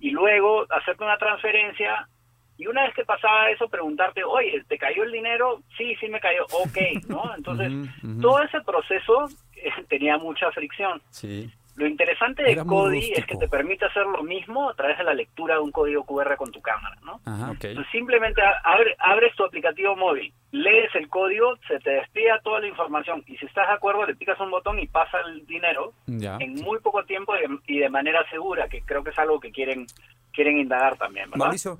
y 0.00 0.10
luego 0.10 0.64
hacerte 0.70 1.04
una 1.04 1.18
transferencia 1.18 2.08
y 2.56 2.66
una 2.66 2.84
vez 2.84 2.94
que 2.94 3.04
pasaba 3.04 3.50
eso 3.50 3.68
preguntarte, 3.68 4.24
oye, 4.24 4.64
¿te 4.66 4.78
cayó 4.78 5.04
el 5.04 5.12
dinero? 5.12 5.62
Sí, 5.76 5.94
sí 6.00 6.08
me 6.08 6.20
cayó, 6.20 6.44
ok, 6.46 7.06
¿no? 7.08 7.32
Entonces, 7.36 7.72
todo 8.20 8.42
ese 8.42 8.60
proceso 8.62 9.28
eh, 9.54 9.70
tenía 9.88 10.18
mucha 10.18 10.50
fricción. 10.50 11.00
Sí. 11.10 11.48
Lo 11.78 11.86
interesante 11.86 12.42
de 12.42 12.56
Cody 12.56 13.12
es 13.14 13.24
que 13.24 13.36
te 13.36 13.46
permite 13.46 13.84
hacer 13.84 14.04
lo 14.04 14.24
mismo 14.24 14.68
a 14.68 14.74
través 14.74 14.98
de 14.98 15.04
la 15.04 15.14
lectura 15.14 15.54
de 15.54 15.60
un 15.60 15.70
código 15.70 16.04
QR 16.04 16.36
con 16.36 16.50
tu 16.50 16.60
cámara, 16.60 16.96
¿no? 17.04 17.20
Ajá, 17.24 17.52
okay. 17.52 17.70
Entonces, 17.70 17.92
simplemente 17.92 18.42
abre, 18.64 18.96
abres 18.98 19.34
tu 19.36 19.44
aplicativo 19.44 19.94
móvil, 19.94 20.32
lees 20.50 20.92
el 20.96 21.08
código, 21.08 21.54
se 21.68 21.78
te 21.78 21.90
despliega 21.90 22.40
toda 22.40 22.58
la 22.58 22.66
información 22.66 23.22
y 23.28 23.36
si 23.36 23.46
estás 23.46 23.68
de 23.68 23.74
acuerdo 23.74 24.04
le 24.06 24.16
picas 24.16 24.40
un 24.40 24.50
botón 24.50 24.80
y 24.80 24.88
pasa 24.88 25.18
el 25.20 25.46
dinero 25.46 25.92
en 26.08 26.54
muy 26.56 26.80
poco 26.80 27.04
tiempo 27.04 27.34
y 27.68 27.78
de 27.78 27.88
manera 27.88 28.28
segura, 28.28 28.68
que 28.68 28.82
creo 28.82 29.04
que 29.04 29.10
es 29.10 29.18
algo 29.18 29.38
que 29.38 29.52
quieren 29.52 29.86
quieren 30.32 30.58
indagar 30.58 30.96
también, 30.96 31.30
¿verdad? 31.30 31.46
Mauricio, 31.46 31.78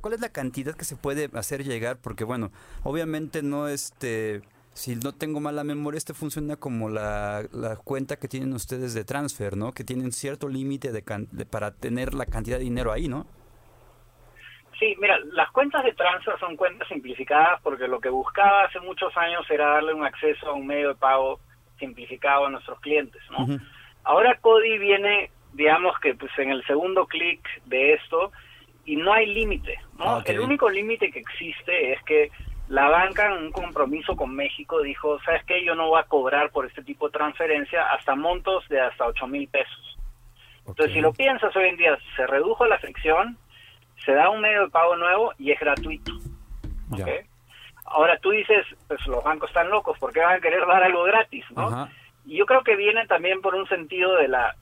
¿cuál 0.00 0.14
es 0.14 0.20
la 0.20 0.30
cantidad 0.30 0.74
que 0.74 0.84
se 0.84 0.96
puede 0.96 1.28
hacer 1.34 1.64
llegar? 1.64 1.98
Porque 2.00 2.24
bueno, 2.24 2.50
obviamente 2.82 3.42
no 3.42 3.68
este 3.68 4.42
si 4.80 4.96
no 4.96 5.12
tengo 5.12 5.40
mala 5.40 5.62
memoria, 5.62 5.98
este 5.98 6.14
funciona 6.14 6.56
como 6.56 6.88
la, 6.88 7.44
cuenta 7.84 8.16
que 8.16 8.28
tienen 8.28 8.54
ustedes 8.54 8.94
de 8.94 9.04
transfer, 9.04 9.54
¿no? 9.54 9.72
Que 9.72 9.84
tienen 9.84 10.10
cierto 10.10 10.48
límite 10.48 10.90
de, 10.90 11.02
para 11.44 11.70
tener 11.70 12.14
la 12.14 12.24
cantidad 12.24 12.56
de 12.56 12.64
dinero 12.64 12.90
ahí, 12.90 13.06
¿no? 13.06 13.26
Sí, 14.78 14.96
mira, 14.98 15.18
las 15.32 15.50
cuentas 15.50 15.84
de 15.84 15.92
transfer 15.92 16.34
son 16.40 16.56
cuentas 16.56 16.88
simplificadas 16.88 17.60
porque 17.60 17.86
lo 17.88 18.00
que 18.00 18.08
buscaba 18.08 18.64
hace 18.64 18.80
muchos 18.80 19.14
años 19.18 19.44
era 19.50 19.68
darle 19.68 19.92
un 19.92 20.02
acceso 20.02 20.48
a 20.48 20.54
un 20.54 20.66
medio 20.66 20.88
de 20.88 20.94
pago 20.94 21.40
simplificado 21.78 22.46
a 22.46 22.50
nuestros 22.50 22.80
clientes, 22.80 23.20
¿no? 23.30 23.60
Ahora 24.04 24.38
Cody 24.40 24.78
viene, 24.78 25.30
digamos 25.52 25.92
que 26.00 26.14
pues 26.14 26.32
en 26.38 26.52
el 26.52 26.64
segundo 26.64 27.06
clic 27.06 27.46
de 27.66 27.92
esto 27.92 28.32
y 28.86 28.96
no 28.96 29.12
hay 29.12 29.26
límite, 29.26 29.78
¿no? 29.98 30.06
Ah, 30.06 30.22
El 30.24 30.40
único 30.40 30.70
límite 30.70 31.10
que 31.10 31.18
existe 31.18 31.92
es 31.92 32.02
que 32.04 32.30
la 32.70 32.88
banca 32.88 33.26
en 33.26 33.32
un 33.32 33.50
compromiso 33.50 34.14
con 34.14 34.34
México 34.36 34.80
dijo, 34.80 35.20
¿sabes 35.24 35.44
qué? 35.44 35.64
Yo 35.64 35.74
no 35.74 35.88
voy 35.88 36.00
a 36.00 36.04
cobrar 36.04 36.50
por 36.50 36.66
este 36.66 36.84
tipo 36.84 37.08
de 37.08 37.18
transferencia 37.18 37.82
hasta 37.90 38.14
montos 38.14 38.66
de 38.68 38.80
hasta 38.80 39.06
8 39.06 39.26
mil 39.26 39.48
pesos. 39.48 39.98
Entonces, 40.64 40.94
si 40.94 41.00
lo 41.00 41.12
piensas 41.12 41.54
hoy 41.56 41.68
en 41.68 41.76
día, 41.76 41.98
se 42.14 42.28
redujo 42.28 42.64
la 42.66 42.78
fricción, 42.78 43.36
se 44.04 44.12
da 44.12 44.30
un 44.30 44.40
medio 44.40 44.66
de 44.66 44.70
pago 44.70 44.94
nuevo 44.94 45.32
y 45.36 45.50
es 45.50 45.58
gratuito. 45.58 46.12
Ahora 47.86 48.16
tú 48.18 48.30
dices, 48.30 48.64
pues 48.86 49.04
los 49.08 49.24
bancos 49.24 49.50
están 49.50 49.68
locos, 49.68 49.98
porque 49.98 50.20
van 50.20 50.36
a 50.36 50.40
querer 50.40 50.64
dar 50.64 50.84
algo 50.84 51.02
gratis? 51.02 51.44
¿no? 51.50 51.88
Y 52.24 52.36
yo 52.36 52.46
creo 52.46 52.62
que 52.62 52.76
viene 52.76 53.04
también 53.08 53.40
por 53.40 53.56
un 53.56 53.66
sentido 53.66 54.14
de 54.14 54.28
la 54.28 54.54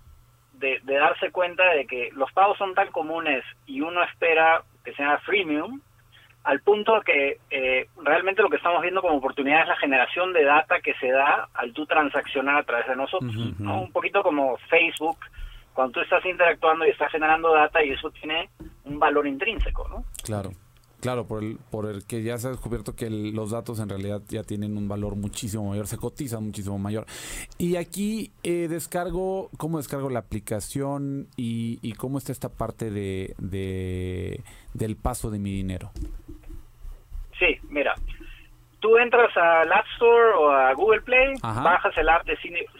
de, 0.54 0.80
de 0.82 0.94
darse 0.94 1.30
cuenta 1.30 1.62
de 1.74 1.86
que 1.86 2.08
los 2.14 2.32
pagos 2.32 2.56
son 2.56 2.74
tan 2.74 2.90
comunes 2.90 3.44
y 3.66 3.82
uno 3.82 4.02
espera 4.02 4.62
que 4.82 4.94
sea 4.94 5.18
freemium, 5.18 5.82
al 6.48 6.60
punto 6.60 7.02
que 7.04 7.40
eh, 7.50 7.88
realmente 8.02 8.40
lo 8.40 8.48
que 8.48 8.56
estamos 8.56 8.80
viendo 8.80 9.02
como 9.02 9.18
oportunidad 9.18 9.64
es 9.64 9.68
la 9.68 9.76
generación 9.76 10.32
de 10.32 10.44
data 10.44 10.80
que 10.80 10.94
se 10.94 11.10
da 11.10 11.46
al 11.52 11.74
tú 11.74 11.84
transaccionar 11.84 12.56
a 12.56 12.62
través 12.62 12.86
de 12.86 12.96
nosotros. 12.96 13.36
Un 13.36 13.92
poquito 13.92 14.22
como 14.22 14.56
Facebook, 14.70 15.18
cuando 15.74 15.92
tú 15.92 16.00
estás 16.00 16.24
interactuando 16.24 16.86
y 16.86 16.90
estás 16.90 17.12
generando 17.12 17.52
data 17.52 17.84
y 17.84 17.90
eso 17.90 18.10
tiene 18.12 18.48
un 18.86 18.98
valor 18.98 19.26
intrínseco, 19.26 19.86
¿no? 19.88 20.04
Claro. 20.24 20.52
Claro, 21.00 21.26
por 21.26 21.44
el, 21.44 21.58
por 21.70 21.86
el 21.86 22.04
que 22.06 22.24
ya 22.24 22.38
se 22.38 22.48
ha 22.48 22.50
descubierto 22.50 22.96
que 22.96 23.08
los 23.08 23.50
datos 23.50 23.78
en 23.78 23.88
realidad 23.88 24.20
ya 24.28 24.42
tienen 24.42 24.76
un 24.76 24.88
valor 24.88 25.14
muchísimo 25.14 25.68
mayor, 25.68 25.86
se 25.86 25.96
cotizan 25.96 26.46
muchísimo 26.46 26.78
mayor. 26.78 27.06
Y 27.56 27.76
aquí 27.76 28.32
eh, 28.42 28.66
descargo, 28.68 29.48
¿cómo 29.58 29.78
descargo 29.78 30.10
la 30.10 30.18
aplicación 30.18 31.28
y, 31.36 31.78
y 31.82 31.92
cómo 31.92 32.18
está 32.18 32.32
esta 32.32 32.48
parte 32.48 32.90
de, 32.90 33.34
de, 33.38 34.42
del 34.74 34.96
paso 34.96 35.30
de 35.30 35.38
mi 35.38 35.52
dinero? 35.52 35.92
Tú 38.80 38.96
entras 38.98 39.36
al 39.36 39.72
App 39.72 39.86
Store 39.94 40.34
o 40.36 40.50
a 40.50 40.72
Google 40.74 41.00
Play, 41.00 41.34
bajas 41.42 41.96
el 41.96 42.08
app 42.08 42.24
de 42.24 42.36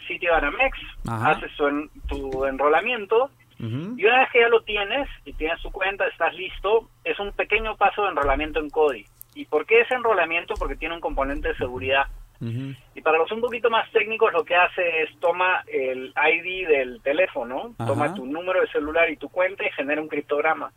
Sitio 0.07 0.33
Banamex, 0.33 0.79
haces 1.09 1.51
tu, 1.57 1.91
tu 2.09 2.45
enrolamiento 2.45 3.31
y 3.61 4.05
una 4.05 4.21
vez 4.21 4.29
que 4.33 4.41
ya 4.41 4.49
lo 4.49 4.61
tienes 4.63 5.09
y 5.25 5.33
tienes 5.33 5.61
tu 5.61 5.71
cuenta, 5.73 6.07
estás 6.07 6.33
listo, 6.35 6.89
es 7.03 7.19
un 7.19 7.33
pequeño 7.33 7.77
paso 7.77 8.03
de 8.03 8.11
enrolamiento 8.11 8.61
en 8.61 8.71
CODI. 8.71 9.05
¿Y 9.35 9.47
por 9.47 9.67
qué 9.67 9.81
es 9.81 9.91
enrolamiento? 9.91 10.55
Porque 10.55 10.77
tiene 10.77 10.95
un 10.95 11.01
componente 11.01 11.49
de 11.49 11.57
seguridad. 11.57 12.07
Y 12.41 13.01
para 13.01 13.19
los 13.19 13.33
un 13.33 13.41
poquito 13.41 13.69
más 13.69 13.91
técnicos, 13.91 14.33
lo 14.33 14.45
que 14.45 14.55
hace 14.55 15.03
es 15.03 15.19
toma 15.19 15.65
el 15.67 16.15
ID 16.15 16.69
del 16.69 17.03
teléfono, 17.03 17.75
toma 17.85 18.15
tu 18.15 18.25
número 18.27 18.61
de 18.61 18.69
celular 18.69 19.11
y 19.11 19.17
tu 19.17 19.29
cuenta 19.29 19.65
y 19.67 19.73
genera 19.73 20.01
un 20.01 20.09
criptograma. 20.09 20.71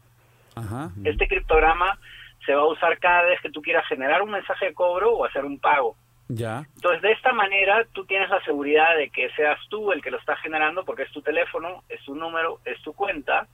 Este 1.03 1.27
criptograma 1.27 1.99
se 2.45 2.54
va 2.54 2.62
a 2.62 2.67
usar 2.67 2.97
cada 2.99 3.23
vez 3.23 3.39
que 3.41 3.51
tú 3.51 3.62
quieras 3.62 3.88
generar 3.88 4.21
un 4.21 4.32
mensaje 4.32 4.67
de 4.67 4.73
cobro 4.73 5.13
o 5.13 5.25
hacer 5.25 5.45
un 5.45 5.60
pago. 5.60 5.95
Ya. 6.34 6.65
Entonces, 6.75 7.01
de 7.01 7.12
esta 7.12 7.34
manera, 7.34 7.86
tú 7.91 8.06
tienes 8.06 8.30
la 8.30 8.41
seguridad 8.45 8.95
de 8.95 9.10
que 9.10 9.30
seas 9.32 9.60
tú 9.69 9.91
el 9.91 10.01
que 10.01 10.12
lo 10.12 10.17
está 10.17 10.38
generando, 10.38 10.86
porque 10.86 11.04
es 11.04 11.12
tu 11.12 11.21
teléfono, 11.21 11.84
es 11.89 12.01
tu 12.06 12.15
número, 12.15 12.60
es 12.63 12.82
tu 12.84 12.93
cuenta. 12.93 13.47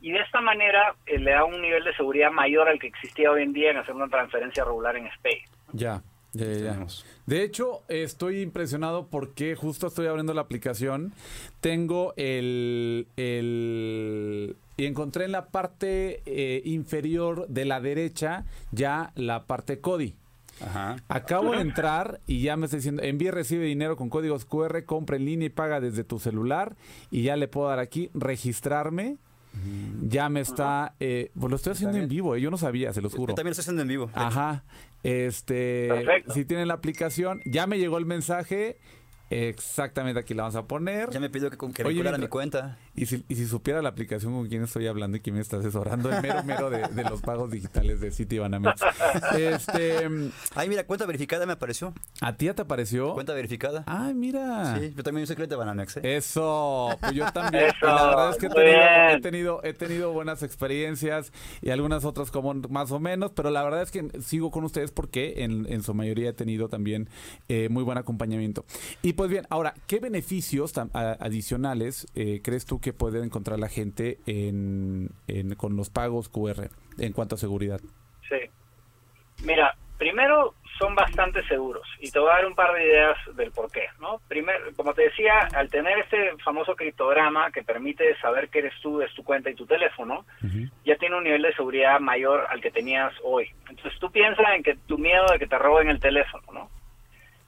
Y 0.00 0.12
de 0.12 0.18
esta 0.20 0.40
manera 0.40 0.94
eh, 1.06 1.18
le 1.18 1.32
da 1.32 1.44
un 1.44 1.60
nivel 1.60 1.84
de 1.84 1.94
seguridad 1.94 2.30
mayor 2.30 2.68
al 2.68 2.78
que 2.78 2.86
existía 2.86 3.30
hoy 3.30 3.42
en 3.42 3.52
día 3.52 3.70
en 3.70 3.78
hacer 3.78 3.94
una 3.94 4.08
transferencia 4.08 4.64
regular 4.64 4.96
en 4.96 5.10
SPAY. 5.12 5.42
Ya. 5.72 6.02
Ya, 6.32 6.46
ya. 6.46 6.86
De 7.26 7.42
hecho, 7.42 7.82
estoy 7.88 8.40
impresionado 8.40 9.06
porque 9.08 9.54
justo 9.54 9.88
estoy 9.88 10.06
abriendo 10.06 10.32
la 10.32 10.40
aplicación. 10.40 11.12
Tengo 11.60 12.14
el, 12.16 13.06
el 13.16 14.56
y 14.76 14.86
encontré 14.86 15.26
en 15.26 15.32
la 15.32 15.46
parte 15.46 16.22
eh, 16.26 16.62
inferior 16.64 17.46
de 17.48 17.64
la 17.64 17.80
derecha 17.80 18.44
ya 18.70 19.12
la 19.14 19.44
parte 19.44 19.80
CODI. 19.80 20.14
Ajá. 20.60 20.96
Acabo 21.08 21.52
de 21.52 21.60
entrar 21.60 22.20
y 22.26 22.42
ya 22.42 22.56
me 22.56 22.66
está 22.66 22.76
diciendo, 22.76 23.02
envíe, 23.02 23.30
recibe 23.30 23.64
dinero 23.64 23.96
con 23.96 24.08
códigos 24.08 24.44
QR, 24.44 24.84
compra 24.84 25.16
en 25.16 25.24
línea 25.24 25.46
y 25.46 25.50
paga 25.50 25.80
desde 25.80 26.04
tu 26.04 26.18
celular 26.18 26.76
y 27.10 27.22
ya 27.22 27.36
le 27.36 27.48
puedo 27.48 27.68
dar 27.68 27.78
aquí, 27.78 28.10
registrarme. 28.14 29.16
Ya 30.02 30.28
me 30.28 30.40
está, 30.40 30.94
eh, 30.98 31.30
pues 31.38 31.50
lo 31.50 31.56
estoy 31.56 31.72
haciendo 31.72 31.98
en 31.98 32.08
vivo, 32.08 32.34
eh, 32.34 32.40
yo 32.40 32.50
no 32.50 32.56
sabía, 32.56 32.92
se 32.92 33.00
los 33.00 33.14
juro. 33.14 33.32
Yo 33.32 33.34
también 33.34 33.50
lo 33.50 33.52
estoy 33.52 33.62
haciendo 33.62 33.82
en 33.82 33.88
vivo. 33.88 34.10
Ajá, 34.14 34.64
este, 35.02 35.88
Perfecto. 35.88 36.34
si 36.34 36.44
tienen 36.44 36.68
la 36.68 36.74
aplicación, 36.74 37.40
ya 37.44 37.66
me 37.66 37.78
llegó 37.78 37.98
el 37.98 38.06
mensaje 38.06 38.78
Exactamente, 39.32 40.20
aquí 40.20 40.34
la 40.34 40.42
vamos 40.42 40.56
a 40.56 40.66
poner. 40.66 41.10
Ya 41.10 41.20
me 41.20 41.30
pidió 41.30 41.50
que, 41.50 41.56
que 41.72 41.84
Oye, 41.84 42.18
mi 42.18 42.28
cuenta. 42.28 42.76
Y 42.94 43.06
si, 43.06 43.24
y 43.28 43.36
si 43.36 43.46
supiera 43.46 43.80
la 43.80 43.88
aplicación 43.88 44.34
con 44.34 44.48
quién 44.48 44.62
estoy 44.62 44.86
hablando 44.86 45.16
y 45.16 45.20
quién 45.20 45.36
me 45.36 45.40
está 45.40 45.56
asesorando, 45.56 46.12
el 46.12 46.20
mero 46.20 46.42
mero 46.44 46.70
de, 46.70 46.86
de 46.88 47.04
los 47.04 47.22
pagos 47.22 47.50
digitales 47.50 48.00
de 48.00 48.10
Citibanamex. 48.10 48.82
Este, 49.32 50.08
Ay, 50.54 50.68
mira, 50.68 50.84
cuenta 50.84 51.06
verificada 51.06 51.46
me 51.46 51.52
apareció. 51.52 51.94
¿A 52.20 52.36
ti 52.36 52.46
ya 52.46 52.54
te 52.54 52.62
apareció? 52.62 53.14
Cuenta 53.14 53.32
verificada. 53.32 53.84
Ay, 53.86 54.14
mira. 54.14 54.78
Sí, 54.78 54.92
yo 54.94 55.02
también 55.02 55.26
soy 55.26 55.36
cliente 55.36 55.54
de 55.54 55.58
Banamex. 55.58 55.96
¿eh? 55.98 56.16
Eso, 56.16 56.90
pues 57.00 57.12
yo 57.12 57.30
también. 57.32 57.64
Eso, 57.64 57.86
la 57.86 58.06
verdad 58.06 58.30
es 58.30 58.36
que 58.36 58.46
he 58.46 58.50
tenido, 58.50 58.82
he 59.10 59.20
tenido, 59.20 59.64
he 59.64 59.72
tenido 59.72 60.12
buenas 60.12 60.42
experiencias 60.42 61.32
y 61.60 61.70
algunas 61.70 62.04
otras 62.04 62.30
como 62.30 62.52
más 62.54 62.90
o 62.90 63.00
menos, 63.00 63.32
pero 63.34 63.50
la 63.50 63.62
verdad 63.62 63.82
es 63.82 63.90
que 63.90 64.10
sigo 64.20 64.50
con 64.50 64.64
ustedes 64.64 64.90
porque 64.90 65.44
en, 65.44 65.66
en 65.72 65.82
su 65.82 65.94
mayoría 65.94 66.30
he 66.30 66.34
tenido 66.34 66.68
también 66.68 67.08
eh, 67.48 67.68
muy 67.70 67.82
buen 67.82 67.98
acompañamiento. 67.98 68.64
Y 69.02 69.14
pues 69.14 69.21
Pues 69.22 69.30
bien, 69.30 69.46
ahora, 69.50 69.72
¿qué 69.86 70.00
beneficios 70.00 70.76
adicionales 70.76 72.08
eh, 72.16 72.40
crees 72.42 72.66
tú 72.66 72.80
que 72.80 72.92
puede 72.92 73.22
encontrar 73.22 73.56
la 73.60 73.68
gente 73.68 74.18
en, 74.26 75.10
con 75.56 75.76
los 75.76 75.90
pagos 75.90 76.28
QR 76.28 76.70
en 76.98 77.12
cuanto 77.12 77.36
a 77.36 77.38
seguridad? 77.38 77.80
Sí. 78.28 78.50
Mira, 79.44 79.76
primero 79.96 80.56
son 80.76 80.96
bastante 80.96 81.40
seguros 81.46 81.86
y 82.00 82.10
te 82.10 82.18
voy 82.18 82.30
a 82.30 82.34
dar 82.34 82.46
un 82.46 82.56
par 82.56 82.74
de 82.74 82.84
ideas 82.84 83.16
del 83.36 83.52
por 83.52 83.70
qué, 83.70 83.84
¿no? 84.00 84.20
Primero, 84.26 84.58
como 84.74 84.92
te 84.92 85.02
decía, 85.02 85.38
al 85.54 85.70
tener 85.70 86.00
este 86.00 86.36
famoso 86.44 86.74
criptograma 86.74 87.52
que 87.52 87.62
permite 87.62 88.18
saber 88.18 88.48
que 88.48 88.58
eres 88.58 88.74
tú, 88.82 89.02
es 89.02 89.14
tu 89.14 89.22
cuenta 89.22 89.50
y 89.50 89.54
tu 89.54 89.66
teléfono, 89.66 90.26
ya 90.84 90.96
tiene 90.96 91.16
un 91.16 91.22
nivel 91.22 91.42
de 91.42 91.54
seguridad 91.54 92.00
mayor 92.00 92.44
al 92.50 92.60
que 92.60 92.72
tenías 92.72 93.12
hoy. 93.22 93.48
Entonces 93.70 93.96
tú 94.00 94.10
piensas 94.10 94.46
en 94.56 94.64
que 94.64 94.74
tu 94.88 94.98
miedo 94.98 95.26
de 95.30 95.38
que 95.38 95.46
te 95.46 95.58
roben 95.58 95.90
el 95.90 96.00
teléfono, 96.00 96.42
¿no? 96.52 96.81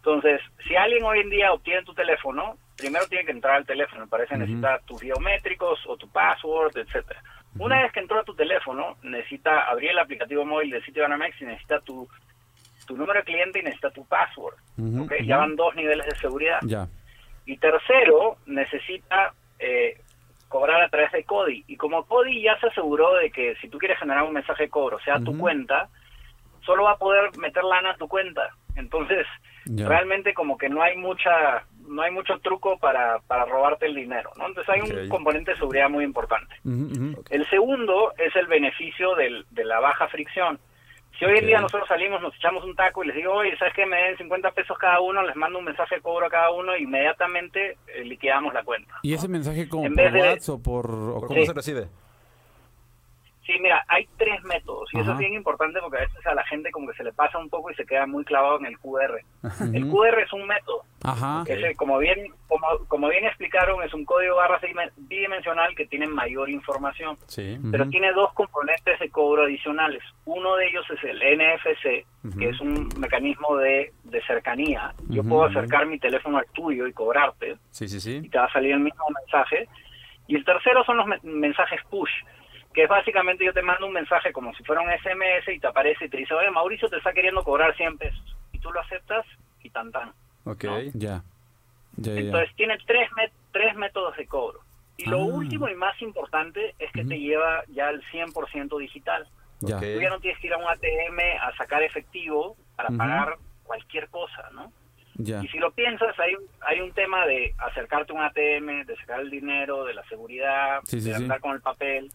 Entonces, 0.04 0.42
si 0.68 0.76
alguien 0.76 1.02
hoy 1.02 1.20
en 1.20 1.30
día 1.30 1.50
obtiene 1.50 1.82
tu 1.82 1.94
teléfono, 1.94 2.58
primero 2.76 3.06
tiene 3.06 3.24
que 3.24 3.30
entrar 3.30 3.56
al 3.56 3.64
teléfono, 3.64 4.06
parece 4.06 4.36
necesita 4.36 4.78
tus 4.80 5.00
biométricos 5.00 5.80
o 5.86 5.96
tu 5.96 6.10
password, 6.10 6.76
etcétera. 6.76 7.22
Una 7.58 7.80
vez 7.82 7.92
que 7.92 8.00
entró 8.00 8.20
a 8.20 8.24
tu 8.24 8.34
teléfono, 8.34 8.96
necesita 9.02 9.64
abrir 9.70 9.92
el 9.92 9.98
aplicativo 9.98 10.44
móvil 10.44 10.70
de 10.70 10.82
Citibanamex 10.82 11.40
y 11.40 11.44
necesita 11.46 11.80
tu 11.80 12.06
tu 12.86 12.98
número 12.98 13.20
de 13.20 13.24
cliente 13.24 13.60
y 13.60 13.62
necesita 13.62 13.90
tu 13.92 14.04
password. 14.04 14.56
Ya 15.24 15.38
van 15.38 15.56
dos 15.56 15.74
niveles 15.74 16.06
de 16.06 16.16
seguridad. 16.16 16.58
Ya. 16.62 16.86
Y 17.46 17.56
tercero, 17.56 18.36
necesita 18.44 19.32
eh, 19.58 19.98
cobrar 20.48 20.82
a 20.82 20.90
través 20.90 21.12
de 21.12 21.24
CODI. 21.24 21.64
Y 21.66 21.76
como 21.78 22.04
CODI 22.04 22.42
ya 22.42 22.60
se 22.60 22.66
aseguró 22.66 23.14
de 23.14 23.30
que 23.30 23.54
si 23.56 23.68
tú 23.68 23.78
quieres 23.78 23.98
generar 23.98 24.24
un 24.24 24.34
mensaje 24.34 24.64
de 24.64 24.68
cobro, 24.68 24.98
sea 24.98 25.18
tu 25.18 25.38
cuenta, 25.38 25.88
solo 26.66 26.84
va 26.84 26.92
a 26.92 26.98
poder 26.98 27.34
meter 27.38 27.64
lana 27.64 27.92
a 27.92 27.96
tu 27.96 28.06
cuenta. 28.06 28.50
Entonces, 28.76 29.26
realmente 29.66 30.34
como 30.34 30.58
que 30.58 30.68
no 30.68 30.82
hay 30.82 30.96
mucha 30.96 31.64
no 31.86 32.02
hay 32.02 32.10
mucho 32.10 32.38
truco 32.38 32.78
para, 32.78 33.18
para 33.26 33.44
robarte 33.44 33.86
el 33.86 33.94
dinero, 33.94 34.30
¿no? 34.36 34.46
Entonces 34.46 34.74
hay 34.74 34.80
un 34.80 35.08
componente 35.08 35.50
de 35.50 35.58
seguridad 35.58 35.90
muy 35.90 36.04
importante. 36.04 36.54
El 37.30 37.48
segundo 37.50 38.12
es 38.18 38.34
el 38.36 38.46
beneficio 38.46 39.14
del, 39.14 39.44
de 39.50 39.64
la 39.64 39.80
baja 39.80 40.08
fricción. 40.08 40.58
Si 41.18 41.24
hoy 41.24 41.38
en 41.38 41.46
día 41.46 41.60
nosotros 41.60 41.86
salimos, 41.86 42.20
nos 42.20 42.34
echamos 42.34 42.64
un 42.64 42.74
taco 42.74 43.04
y 43.04 43.06
les 43.06 43.16
digo, 43.16 43.32
oye, 43.32 43.56
¿sabes 43.56 43.72
qué? 43.74 43.86
Me 43.86 43.96
den 43.96 44.16
50 44.16 44.50
pesos 44.50 44.76
cada 44.78 45.00
uno, 45.00 45.22
les 45.22 45.36
mando 45.36 45.60
un 45.60 45.64
mensaje 45.64 45.96
de 45.96 46.00
cobro 46.00 46.26
a 46.26 46.30
cada 46.30 46.50
uno, 46.50 46.76
inmediatamente 46.76 47.76
eh, 47.86 48.04
liquidamos 48.04 48.52
la 48.52 48.64
cuenta. 48.64 48.94
¿Y 49.02 49.14
ese 49.14 49.28
mensaje 49.28 49.68
como 49.68 49.84
por 49.84 50.12
WhatsApp 50.12 50.48
o 50.48 50.62
por 50.62 51.26
cómo 51.28 51.44
se 51.44 51.52
recibe? 51.52 51.88
Sí, 53.46 53.52
mira, 53.60 53.84
hay 53.88 54.08
tres 54.16 54.42
métodos 54.44 54.88
y 54.94 55.00
eso 55.00 55.12
es 55.12 55.18
bien 55.18 55.34
importante 55.34 55.78
porque 55.80 55.98
a 55.98 56.00
veces 56.00 56.26
a 56.26 56.34
la 56.34 56.44
gente 56.44 56.70
como 56.70 56.88
que 56.88 56.96
se 56.96 57.04
le 57.04 57.12
pasa 57.12 57.36
un 57.38 57.50
poco 57.50 57.70
y 57.70 57.74
se 57.74 57.84
queda 57.84 58.06
muy 58.06 58.24
clavado 58.24 58.58
en 58.58 58.66
el 58.66 58.78
QR. 58.78 59.20
El 59.74 59.86
QR 59.90 60.20
es 60.20 60.32
un 60.32 60.46
método. 60.46 60.82
Ajá. 61.02 61.44
como 61.76 61.98
bien 61.98 62.32
como, 62.48 62.66
como 62.88 63.08
bien 63.08 63.26
explicaron, 63.26 63.82
es 63.82 63.92
un 63.92 64.06
código 64.06 64.36
barra 64.36 64.58
bidimensional 64.96 65.74
que 65.76 65.86
tiene 65.86 66.06
mayor 66.06 66.48
información. 66.48 67.18
Sí. 67.26 67.58
Pero 67.70 67.86
tiene 67.90 68.12
dos 68.12 68.32
componentes 68.32 68.98
de 68.98 69.10
cobro 69.10 69.42
adicionales. 69.42 70.02
Uno 70.24 70.56
de 70.56 70.68
ellos 70.68 70.86
es 70.90 71.04
el 71.04 71.18
NFC, 71.18 72.38
que 72.38 72.48
es 72.48 72.58
un 72.60 72.88
mecanismo 72.98 73.56
de, 73.56 73.92
de 74.04 74.22
cercanía. 74.22 74.94
Yo 75.10 75.22
puedo 75.22 75.44
acercar 75.44 75.84
mi 75.84 75.98
teléfono 75.98 76.38
al 76.38 76.46
tuyo 76.54 76.86
y 76.86 76.94
cobrarte. 76.94 77.58
Sí, 77.70 77.88
sí, 77.88 78.00
sí. 78.00 78.22
Y 78.24 78.28
te 78.30 78.38
va 78.38 78.46
a 78.46 78.52
salir 78.52 78.72
el 78.72 78.80
mismo 78.80 79.04
mensaje. 79.20 79.68
Y 80.26 80.36
el 80.36 80.44
tercero 80.46 80.82
son 80.84 80.96
los 80.96 81.06
mensajes 81.22 81.80
push 81.90 82.10
que 82.74 82.82
es 82.82 82.88
básicamente 82.88 83.44
yo 83.44 83.52
te 83.52 83.62
mando 83.62 83.86
un 83.86 83.92
mensaje 83.92 84.32
como 84.32 84.52
si 84.54 84.64
fuera 84.64 84.82
un 84.82 84.90
SMS 84.90 85.48
y 85.54 85.60
te 85.60 85.66
aparece 85.68 86.06
y 86.06 86.08
te 86.08 86.18
dice, 86.18 86.34
oye, 86.34 86.50
Mauricio 86.50 86.88
te 86.88 86.96
está 86.96 87.12
queriendo 87.12 87.42
cobrar 87.42 87.74
100 87.76 87.98
pesos. 87.98 88.36
Y 88.52 88.58
tú 88.58 88.72
lo 88.72 88.80
aceptas 88.80 89.24
y 89.62 89.70
tan 89.70 89.92
tan. 89.92 90.12
Ok, 90.44 90.64
ya. 90.92 91.22
Entonces 91.96 92.54
tiene 92.56 92.76
tres, 92.86 93.08
tres 93.52 93.76
métodos 93.76 94.16
de 94.16 94.26
cobro. 94.26 94.60
Y 94.96 95.08
lo 95.08 95.18
ah. 95.18 95.24
último 95.24 95.68
y 95.68 95.74
más 95.74 96.00
importante 96.02 96.74
es 96.78 96.90
que 96.92 97.04
te 97.04 97.18
lleva 97.18 97.64
ya 97.68 97.88
al 97.88 98.02
100% 98.10 98.78
digital. 98.78 99.26
Ya. 99.60 99.78
Tú 99.78 100.00
ya 100.00 100.10
no 100.10 100.20
tienes 100.20 100.38
que 100.40 100.48
ir 100.48 100.54
a 100.54 100.58
un 100.58 100.64
ATM 100.64 101.18
a 101.40 101.56
sacar 101.56 101.82
efectivo 101.82 102.56
para 102.76 102.90
pagar 102.90 103.36
cualquier 103.62 104.08
cosa, 104.08 104.50
¿no? 104.52 104.72
Ya. 105.16 105.42
Y 105.42 105.48
si 105.48 105.58
lo 105.58 105.70
piensas, 105.70 106.18
hay, 106.18 106.34
hay 106.60 106.80
un 106.80 106.92
tema 106.92 107.24
de 107.26 107.54
acercarte 107.58 108.12
a 108.12 108.16
un 108.16 108.22
ATM, 108.22 108.84
de 108.84 108.96
sacar 108.96 109.20
el 109.20 109.30
dinero, 109.30 109.84
de 109.84 109.94
la 109.94 110.04
seguridad, 110.08 110.82
de 110.90 111.14
andar 111.14 111.40
con 111.40 111.54
el 111.54 111.60
papel. 111.60 112.10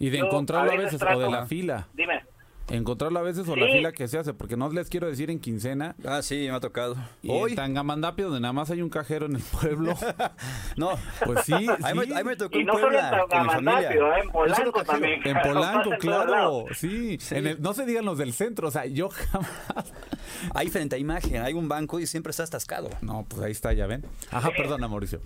Y 0.00 0.10
de 0.10 0.18
encontrarlo 0.18 0.72
a 0.72 0.76
veces, 0.76 1.00
o 1.00 1.18
de 1.20 1.30
la 1.30 1.46
fila. 1.46 1.86
Dime. 1.94 2.24
Encontrarlo 2.70 3.18
a 3.18 3.22
veces 3.22 3.48
o 3.48 3.56
la 3.56 3.66
fila 3.66 3.92
que 3.92 4.06
se 4.06 4.16
hace, 4.16 4.32
porque 4.32 4.56
no 4.56 4.70
les 4.70 4.88
quiero 4.88 5.08
decir 5.08 5.28
en 5.30 5.40
quincena. 5.40 5.96
Ah, 6.04 6.22
sí, 6.22 6.46
me 6.48 6.50
ha 6.50 6.60
tocado. 6.60 6.96
Y 7.20 7.30
Hoy. 7.30 7.50
en 7.50 7.56
Tangamandapio, 7.56 8.26
donde 8.26 8.40
nada 8.40 8.52
más 8.52 8.70
hay 8.70 8.80
un 8.80 8.88
cajero 8.88 9.26
en 9.26 9.36
el 9.36 9.42
pueblo. 9.42 9.94
no. 10.76 10.90
Pues 11.26 11.44
sí, 11.44 11.52
ahí, 11.82 11.94
Me, 11.94 12.24
me 12.24 12.36
tocó 12.36 12.56
y 12.56 12.64
no 12.64 12.74
solo 12.74 12.96
en 12.98 13.28
Tangamandapio, 13.28 14.16
en 14.22 14.30
Polanco 14.30 14.84
también. 14.84 15.20
En 15.24 15.36
Polanco, 15.42 15.90
claro. 15.98 16.64
Sí. 16.74 17.18
no 17.58 17.74
se 17.74 17.84
digan 17.84 18.04
los 18.04 18.18
del 18.18 18.32
centro, 18.32 18.68
o 18.68 18.70
sea, 18.70 18.86
yo 18.86 19.08
jamás. 19.10 19.92
Ahí 20.54 20.68
frente 20.68 20.96
a 20.96 20.98
imagen, 20.98 21.42
hay 21.42 21.54
un 21.54 21.68
banco 21.68 21.98
y 21.98 22.06
siempre 22.06 22.30
está 22.30 22.44
atascado. 22.44 22.88
No, 23.02 23.26
pues 23.28 23.42
ahí 23.42 23.52
está, 23.52 23.72
ya 23.72 23.86
ven. 23.86 24.06
Ajá, 24.30 24.50
perdona, 24.56 24.86
Mauricio. 24.88 25.20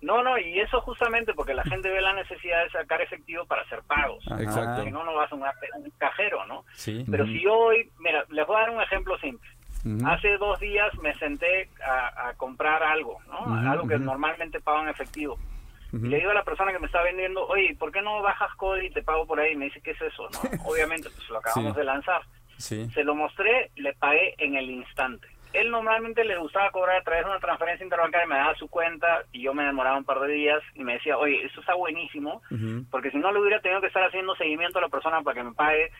No, 0.00 0.22
no, 0.22 0.38
y 0.38 0.60
eso 0.60 0.80
justamente 0.82 1.34
porque 1.34 1.54
la 1.54 1.64
gente 1.64 1.88
ve 1.90 2.00
la 2.00 2.12
necesidad 2.12 2.62
de 2.62 2.70
sacar 2.70 3.00
efectivo 3.00 3.44
para 3.46 3.62
hacer 3.62 3.82
pagos. 3.82 4.24
Exacto. 4.38 4.84
Si 4.84 4.90
no, 4.90 5.04
no 5.04 5.14
vas 5.14 5.30
a 5.32 5.34
un, 5.34 5.44
cajero, 5.98 6.46
¿no? 6.46 6.64
Sí. 6.74 7.04
Pero 7.10 7.26
si 7.26 7.44
hoy, 7.46 7.90
mira, 7.98 8.24
les 8.30 8.46
voy 8.46 8.56
a 8.56 8.60
dar 8.60 8.70
un 8.70 8.82
ejemplo 8.82 9.18
simple. 9.18 9.48
Hace 10.04 10.36
dos 10.36 10.60
días 10.60 10.92
me 10.98 11.14
senté 11.14 11.70
a, 11.82 12.34
comprar 12.36 12.82
algo, 12.82 13.18
¿no? 13.28 13.70
algo 13.70 13.88
que 13.88 13.98
normalmente 13.98 14.60
pago 14.60 14.82
en 14.82 14.88
efectivo. 14.88 15.38
Y 15.92 16.08
le 16.08 16.18
digo 16.18 16.30
a 16.30 16.34
la 16.34 16.44
persona 16.44 16.72
que 16.72 16.78
me 16.78 16.86
está 16.86 17.02
vendiendo, 17.02 17.46
oye, 17.46 17.74
¿por 17.78 17.90
qué 17.90 18.02
no 18.02 18.20
bajas 18.20 18.54
código 18.56 18.86
y 18.86 18.90
te 18.90 19.02
pago 19.02 19.26
por 19.26 19.40
ahí? 19.40 19.52
Y 19.52 19.56
me 19.56 19.66
dice, 19.66 19.80
¿qué 19.80 19.92
es 19.92 20.02
eso? 20.02 20.28
¿no? 20.30 20.40
Obviamente, 20.66 21.08
pues 21.08 21.28
lo 21.30 21.38
acabamos 21.38 21.74
de 21.74 21.84
lanzar. 21.84 22.20
Sí. 22.58 22.90
Se 22.90 23.04
lo 23.04 23.14
mostré, 23.14 23.70
le 23.76 23.94
pagué 23.94 24.34
en 24.36 24.56
el 24.56 24.68
instante 24.68 25.28
él 25.52 25.70
normalmente 25.70 26.24
le 26.24 26.36
gustaba 26.38 26.70
cobrar 26.70 26.96
a 26.96 27.02
través 27.02 27.24
de 27.24 27.30
una 27.30 27.40
transferencia 27.40 27.84
interbancaria, 27.84 28.26
me 28.26 28.36
daba 28.36 28.54
su 28.54 28.68
cuenta 28.68 29.24
y 29.32 29.42
yo 29.42 29.54
me 29.54 29.64
demoraba 29.64 29.98
un 29.98 30.04
par 30.04 30.20
de 30.20 30.32
días 30.32 30.62
y 30.74 30.84
me 30.84 30.94
decía, 30.94 31.16
oye, 31.16 31.44
eso 31.44 31.60
está 31.60 31.74
buenísimo, 31.74 32.42
porque 32.90 33.10
si 33.10 33.18
no 33.18 33.32
le 33.32 33.40
hubiera 33.40 33.60
tenido 33.60 33.80
que 33.80 33.86
estar 33.86 34.04
haciendo 34.04 34.34
seguimiento 34.36 34.78
a 34.78 34.82
la 34.82 34.88
persona 34.88 35.22
para 35.22 35.34
que 35.34 35.44
me 35.44 35.54
pague 35.54 35.90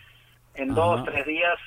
en 0.54 0.74
dos, 0.74 1.04
tres 1.04 1.26
días, 1.26 1.58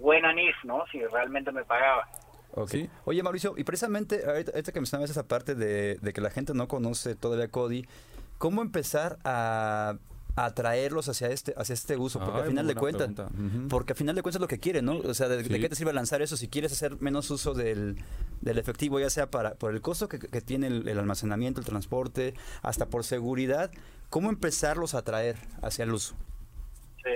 buena 0.00 0.32
NIF, 0.32 0.56
¿no? 0.64 0.84
Si 0.90 1.04
realmente 1.06 1.52
me 1.52 1.64
pagaba. 1.64 2.08
Okay. 2.52 2.88
Oye, 3.04 3.22
Mauricio, 3.22 3.54
y 3.56 3.64
precisamente 3.64 4.22
ahorita, 4.26 4.72
que 4.72 4.80
mencionabas 4.80 5.10
esa 5.10 5.28
parte 5.28 5.54
de, 5.54 5.96
de 5.96 6.12
que 6.12 6.20
la 6.20 6.30
gente 6.30 6.54
no 6.54 6.66
conoce 6.66 7.14
todavía 7.14 7.48
Cody, 7.50 7.86
¿cómo 8.38 8.62
empezar 8.62 9.18
a 9.24 9.94
atraerlos 10.44 11.08
hacia 11.08 11.28
este 11.28 11.54
hacia 11.56 11.74
este 11.74 11.96
uso 11.96 12.20
porque 12.20 12.40
al 12.40 12.48
final 12.48 12.66
de 12.66 12.74
cuentas 12.74 13.10
porque 13.68 13.92
al 13.92 13.96
final 13.96 14.14
de 14.14 14.22
cuentas 14.22 14.36
es 14.36 14.40
lo 14.40 14.48
que 14.48 14.60
quieren 14.60 14.84
no 14.84 14.98
o 14.98 15.14
sea 15.14 15.28
de, 15.28 15.42
qué 15.42 15.68
te 15.68 15.74
sirve 15.74 15.92
lanzar 15.92 16.22
eso 16.22 16.36
si 16.36 16.48
quieres 16.48 16.72
hacer 16.72 17.00
menos 17.00 17.30
uso 17.30 17.54
del, 17.54 17.96
del 18.40 18.58
efectivo 18.58 19.00
ya 19.00 19.10
sea 19.10 19.30
para 19.30 19.54
por 19.54 19.72
el 19.74 19.80
costo 19.80 20.08
que, 20.08 20.18
tiene 20.40 20.68
el, 20.68 20.98
almacenamiento 20.98 21.60
el 21.60 21.66
transporte 21.66 22.34
hasta 22.62 22.86
por 22.86 23.04
seguridad 23.04 23.70
cómo 24.10 24.30
empezarlos 24.30 24.94
a 24.94 24.98
atraer 24.98 25.36
hacia 25.62 25.84
el 25.84 25.92
uso 25.92 26.14
sí. 27.02 27.10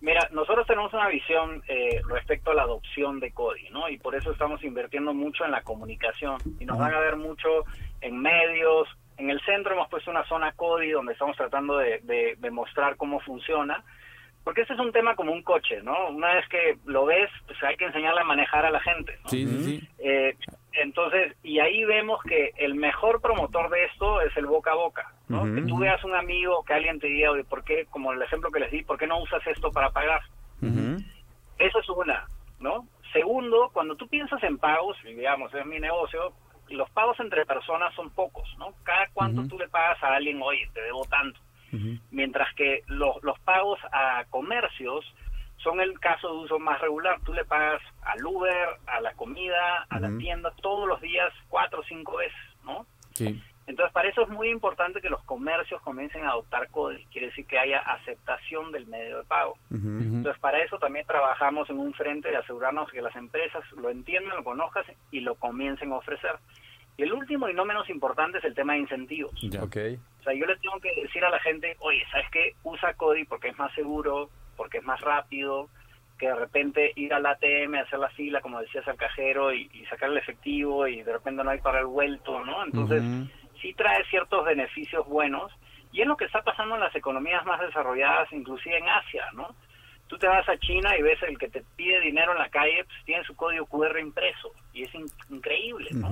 Mira, 0.00 0.28
nosotros 0.30 0.66
tenemos 0.66 0.92
una 0.92 1.08
visión 1.08 1.62
eh, 1.68 2.02
respecto 2.08 2.50
a 2.50 2.54
la 2.54 2.62
adopción 2.62 3.18
de 3.18 3.32
CODI, 3.32 3.70
¿no? 3.70 3.88
Y 3.88 3.96
por 3.96 4.14
eso 4.14 4.30
estamos 4.30 4.62
invirtiendo 4.62 5.14
mucho 5.14 5.44
en 5.44 5.50
la 5.50 5.62
comunicación. 5.62 6.36
Y 6.60 6.66
nos 6.66 6.78
van 6.78 6.92
a 6.92 7.00
ver 7.00 7.16
mucho 7.16 7.48
en 8.02 8.20
medios, 8.20 8.86
en 9.18 9.30
el 9.30 9.40
centro 9.42 9.74
hemos 9.74 9.88
puesto 9.88 10.10
una 10.10 10.24
zona 10.24 10.52
CODI 10.52 10.90
donde 10.90 11.12
estamos 11.12 11.36
tratando 11.36 11.78
de, 11.78 12.00
de, 12.02 12.50
mostrar 12.50 12.96
cómo 12.96 13.20
funciona, 13.20 13.82
porque 14.44 14.62
este 14.62 14.74
es 14.74 14.80
un 14.80 14.92
tema 14.92 15.16
como 15.16 15.32
un 15.32 15.42
coche, 15.42 15.82
¿no? 15.82 16.08
Una 16.08 16.34
vez 16.34 16.48
que 16.48 16.78
lo 16.84 17.06
ves, 17.06 17.30
pues 17.46 17.60
hay 17.62 17.76
que 17.76 17.86
enseñarle 17.86 18.20
a 18.20 18.24
manejar 18.24 18.64
a 18.64 18.70
la 18.70 18.80
gente. 18.80 19.18
Sí, 19.26 19.46
sí, 19.46 19.64
sí. 19.64 19.88
Eh, 19.98 20.36
entonces, 20.72 21.34
y 21.42 21.58
ahí 21.58 21.84
vemos 21.84 22.22
que 22.22 22.52
el 22.56 22.74
mejor 22.74 23.20
promotor 23.20 23.70
de 23.70 23.84
esto 23.86 24.20
es 24.20 24.36
el 24.36 24.46
boca 24.46 24.72
a 24.72 24.76
boca, 24.76 25.12
¿no? 25.28 25.44
que 25.44 25.62
tú 25.62 25.78
veas 25.78 26.02
un 26.04 26.14
amigo, 26.14 26.62
que 26.64 26.74
alguien 26.74 27.00
te 27.00 27.06
diga, 27.06 27.30
oye, 27.30 27.44
¿por 27.44 27.64
qué, 27.64 27.86
como 27.86 28.12
el 28.12 28.22
ejemplo 28.22 28.50
que 28.50 28.60
les 28.60 28.70
di, 28.70 28.82
¿por 28.82 28.98
qué 28.98 29.06
no 29.06 29.20
usas 29.20 29.44
esto 29.46 29.70
para 29.72 29.90
pagar? 29.90 30.20
Eso 31.58 31.78
es 31.80 31.88
una, 31.88 32.28
¿no? 32.60 32.86
Segundo, 33.12 33.70
cuando 33.72 33.96
tú 33.96 34.06
piensas 34.08 34.42
en 34.42 34.58
pagos, 34.58 34.98
digamos, 35.02 35.52
es 35.54 35.64
mi 35.64 35.80
negocio, 35.80 36.34
los 36.70 36.90
pagos 36.90 37.18
entre 37.20 37.46
personas 37.46 37.94
son 37.94 38.10
pocos, 38.10 38.48
¿no? 38.58 38.74
Cada 38.82 39.08
cuánto 39.12 39.46
tú 39.46 39.58
le 39.58 39.68
pagas 39.68 40.02
a 40.02 40.14
alguien, 40.14 40.40
oye, 40.42 40.68
te 40.74 40.82
debo 40.82 41.04
tanto. 41.06 41.40
Mientras 42.10 42.54
que 42.54 42.82
los, 42.86 43.22
los 43.22 43.38
pagos 43.40 43.78
a 43.92 44.24
comercios 44.30 45.04
son 45.58 45.80
el 45.80 45.98
caso 46.00 46.28
de 46.28 46.44
uso 46.44 46.58
más 46.58 46.80
regular. 46.80 47.20
Tú 47.24 47.34
le 47.34 47.44
pagas 47.44 47.82
al 48.02 48.24
Uber, 48.24 48.68
a 48.86 49.00
la 49.00 49.12
comida, 49.14 49.84
a 49.90 50.00
la 50.00 50.16
tienda, 50.16 50.52
todos 50.62 50.88
los 50.88 51.00
días, 51.00 51.32
cuatro 51.48 51.80
o 51.80 51.84
cinco 51.84 52.16
veces, 52.16 52.38
¿no? 52.64 52.86
Sí. 53.12 53.42
Entonces, 53.66 53.92
para 53.92 54.08
eso 54.08 54.22
es 54.22 54.28
muy 54.28 54.48
importante 54.48 55.00
que 55.00 55.10
los 55.10 55.22
comercios 55.24 55.82
comiencen 55.82 56.24
a 56.24 56.30
adoptar 56.30 56.68
CODI, 56.70 57.04
quiere 57.06 57.28
decir 57.28 57.46
que 57.46 57.58
haya 57.58 57.80
aceptación 57.80 58.70
del 58.70 58.86
medio 58.86 59.18
de 59.18 59.24
pago. 59.24 59.58
Entonces, 59.70 60.40
para 60.40 60.62
eso 60.62 60.78
también 60.78 61.04
trabajamos 61.06 61.68
en 61.68 61.78
un 61.78 61.92
frente 61.92 62.30
de 62.30 62.36
asegurarnos 62.36 62.90
que 62.90 63.02
las 63.02 63.14
empresas 63.16 63.64
lo 63.72 63.90
entiendan, 63.90 64.36
lo 64.36 64.44
conozcan 64.44 64.84
y 65.10 65.20
lo 65.20 65.34
comiencen 65.34 65.92
a 65.92 65.96
ofrecer. 65.96 66.36
Y 66.96 67.02
el 67.02 67.12
último 67.12 67.48
y 67.48 67.54
no 67.54 67.64
menos 67.64 67.90
importante 67.90 68.38
es 68.38 68.44
el 68.44 68.54
tema 68.54 68.74
de 68.74 68.80
incentivos. 68.80 69.32
Okay. 69.60 69.98
O 70.20 70.22
sea, 70.22 70.32
yo 70.32 70.46
le 70.46 70.56
tengo 70.56 70.78
que 70.80 70.94
decir 71.02 71.24
a 71.24 71.30
la 71.30 71.40
gente, 71.40 71.76
oye, 71.80 72.02
¿sabes 72.10 72.26
qué? 72.30 72.54
Usa 72.62 72.94
CODI 72.94 73.24
porque 73.24 73.48
es 73.48 73.58
más 73.58 73.74
seguro, 73.74 74.30
porque 74.56 74.78
es 74.78 74.84
más 74.84 75.00
rápido, 75.00 75.68
que 76.18 76.26
de 76.26 76.34
repente 76.34 76.92
ir 76.96 77.12
al 77.12 77.26
ATM, 77.26 77.74
hacer 77.74 77.98
la 77.98 78.08
fila, 78.10 78.40
como 78.40 78.60
decías, 78.60 78.86
al 78.88 78.96
cajero 78.96 79.52
y, 79.52 79.68
sacar 79.90 80.10
el 80.10 80.16
efectivo 80.16 80.86
y 80.86 81.02
de 81.02 81.12
repente 81.12 81.44
no 81.44 81.50
hay 81.50 81.60
para 81.60 81.80
el 81.80 81.86
vuelto, 81.86 82.44
¿no? 82.44 82.64
Entonces, 82.64 83.02
sí 83.66 83.74
trae 83.74 84.04
ciertos 84.04 84.44
beneficios 84.44 85.06
buenos 85.08 85.52
y 85.92 86.00
es 86.00 86.06
lo 86.06 86.16
que 86.16 86.26
está 86.26 86.42
pasando 86.42 86.76
en 86.76 86.80
las 86.80 86.94
economías 86.94 87.44
más 87.44 87.60
desarrolladas, 87.60 88.30
inclusive 88.32 88.78
en 88.78 88.88
Asia, 88.88 89.24
¿no? 89.34 89.54
Tú 90.06 90.16
te 90.18 90.28
vas 90.28 90.48
a 90.48 90.56
China 90.58 90.96
y 90.96 91.02
ves 91.02 91.20
el 91.24 91.36
que 91.36 91.48
te 91.48 91.64
pide 91.74 92.00
dinero 92.00 92.32
en 92.32 92.38
la 92.38 92.48
calle, 92.48 92.84
pues 92.84 93.04
tiene 93.04 93.24
su 93.24 93.34
código 93.34 93.66
QR 93.66 93.98
impreso 93.98 94.52
y 94.72 94.84
es 94.84 94.90
increíble, 95.30 95.88
¿no? 95.92 96.08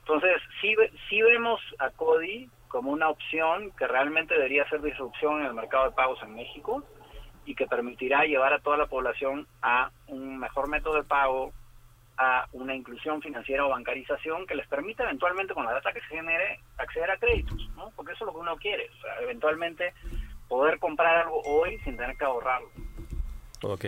Entonces, 0.00 0.42
sí, 0.60 0.74
sí 1.08 1.22
vemos 1.22 1.60
a 1.78 1.90
CODI 1.90 2.50
como 2.68 2.90
una 2.90 3.08
opción 3.08 3.70
que 3.78 3.86
realmente 3.86 4.34
debería 4.34 4.68
ser 4.68 4.82
disrupción 4.82 5.40
en 5.40 5.46
el 5.46 5.54
mercado 5.54 5.84
de 5.84 5.96
pagos 5.96 6.18
en 6.22 6.34
México 6.34 6.84
y 7.46 7.54
que 7.54 7.66
permitirá 7.66 8.24
llevar 8.24 8.52
a 8.52 8.58
toda 8.58 8.76
la 8.76 8.86
población 8.86 9.46
a 9.62 9.90
un 10.06 10.38
mejor 10.38 10.68
método 10.68 10.96
de 10.96 11.04
pago, 11.04 11.52
a 12.18 12.46
una 12.52 12.74
inclusión 12.74 13.22
financiera 13.22 13.64
o 13.64 13.68
bancarización 13.68 14.46
que 14.46 14.56
les 14.56 14.66
permita 14.66 15.04
eventualmente 15.04 15.54
con 15.54 15.64
la 15.64 15.72
data 15.72 15.92
que 15.92 16.00
se 16.00 16.08
genere 16.08 16.60
acceder 16.76 17.10
a 17.10 17.16
créditos, 17.16 17.68
¿no? 17.76 17.92
Porque 17.94 18.12
eso 18.12 18.24
es 18.24 18.26
lo 18.26 18.32
que 18.32 18.40
uno 18.40 18.56
quiere, 18.56 18.90
o 18.90 19.00
sea, 19.00 19.20
eventualmente 19.22 19.94
poder 20.48 20.78
comprar 20.78 21.24
algo 21.24 21.40
hoy 21.42 21.78
sin 21.84 21.96
tener 21.96 22.16
que 22.16 22.24
ahorrarlo. 22.24 22.68
Ok. 23.62 23.84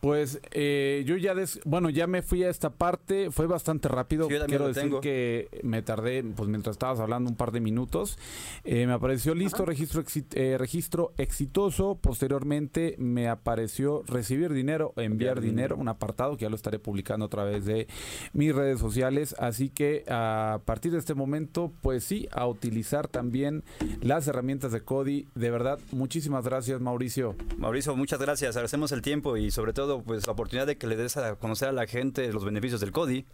Pues 0.00 0.40
eh, 0.52 1.02
yo 1.06 1.16
ya, 1.16 1.34
des, 1.34 1.60
bueno, 1.64 1.90
ya 1.90 2.06
me 2.06 2.22
fui 2.22 2.44
a 2.44 2.50
esta 2.50 2.70
parte, 2.70 3.32
fue 3.32 3.46
bastante 3.46 3.88
rápido. 3.88 4.28
Quiero 4.28 4.68
decir 4.68 4.92
que 5.02 5.48
me 5.64 5.82
tardé, 5.82 6.22
pues 6.22 6.48
mientras 6.48 6.74
estabas 6.74 7.00
hablando, 7.00 7.30
un 7.30 7.36
par 7.36 7.50
de 7.50 7.60
minutos. 7.60 8.16
Eh, 8.62 8.86
me 8.86 8.92
apareció 8.92 9.34
listo, 9.34 9.64
registro, 9.64 10.04
eh, 10.34 10.56
registro 10.56 11.12
exitoso. 11.18 11.98
Posteriormente 12.00 12.94
me 12.98 13.28
apareció 13.28 14.04
recibir 14.06 14.52
dinero, 14.52 14.92
enviar 14.96 15.40
dinero, 15.40 15.76
un 15.76 15.88
apartado 15.88 16.36
que 16.36 16.42
ya 16.42 16.48
lo 16.48 16.56
estaré 16.56 16.78
publicando 16.78 17.26
a 17.26 17.28
través 17.28 17.64
de 17.64 17.88
mis 18.32 18.54
redes 18.54 18.78
sociales. 18.78 19.34
Así 19.38 19.68
que 19.68 20.04
a 20.08 20.60
partir 20.64 20.92
de 20.92 20.98
este 20.98 21.14
momento, 21.14 21.72
pues 21.82 22.04
sí, 22.04 22.28
a 22.30 22.46
utilizar 22.46 23.08
también 23.08 23.64
las 24.00 24.28
herramientas 24.28 24.70
de 24.70 24.80
Cody. 24.80 25.26
De 25.34 25.50
verdad, 25.50 25.80
muchísimas 25.90 26.44
gracias, 26.44 26.80
Mauricio. 26.80 27.34
Mauricio, 27.56 27.96
muchas 27.96 28.20
gracias. 28.20 28.54
Agradecemos 28.54 28.92
el 28.92 29.02
tiempo 29.02 29.36
y 29.36 29.50
sobre 29.50 29.72
todo 29.72 29.87
pues 30.04 30.26
la 30.26 30.32
oportunidad 30.32 30.66
de 30.66 30.76
que 30.78 30.86
le 30.86 30.96
des 30.96 31.16
a 31.16 31.36
conocer 31.36 31.68
a 31.68 31.72
la 31.72 31.86
gente 31.86 32.32
los 32.32 32.44
beneficios 32.44 32.80
del 32.80 32.92
CODI. 32.92 33.26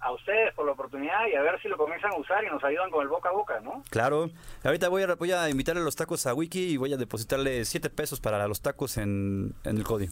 A 0.00 0.12
ustedes 0.12 0.54
por 0.54 0.66
la 0.66 0.72
oportunidad 0.72 1.26
y 1.32 1.34
a 1.34 1.42
ver 1.42 1.60
si 1.60 1.68
lo 1.68 1.76
comienzan 1.76 2.12
a 2.12 2.16
usar 2.16 2.44
y 2.44 2.48
nos 2.48 2.62
ayudan 2.62 2.90
con 2.90 3.02
el 3.02 3.08
boca 3.08 3.28
a 3.28 3.32
boca, 3.32 3.60
¿no? 3.60 3.82
Claro. 3.90 4.30
Ahorita 4.62 4.88
voy 4.88 5.02
a, 5.02 5.14
voy 5.14 5.32
a 5.32 5.48
invitarle 5.48 5.82
los 5.82 5.96
tacos 5.96 6.26
a 6.26 6.34
Wiki 6.34 6.74
y 6.74 6.76
voy 6.76 6.92
a 6.92 6.96
depositarle 6.96 7.64
7 7.64 7.90
pesos 7.90 8.20
para 8.20 8.46
los 8.46 8.60
tacos 8.60 8.98
en, 8.98 9.54
el 9.64 9.82
CODI. 9.82 10.08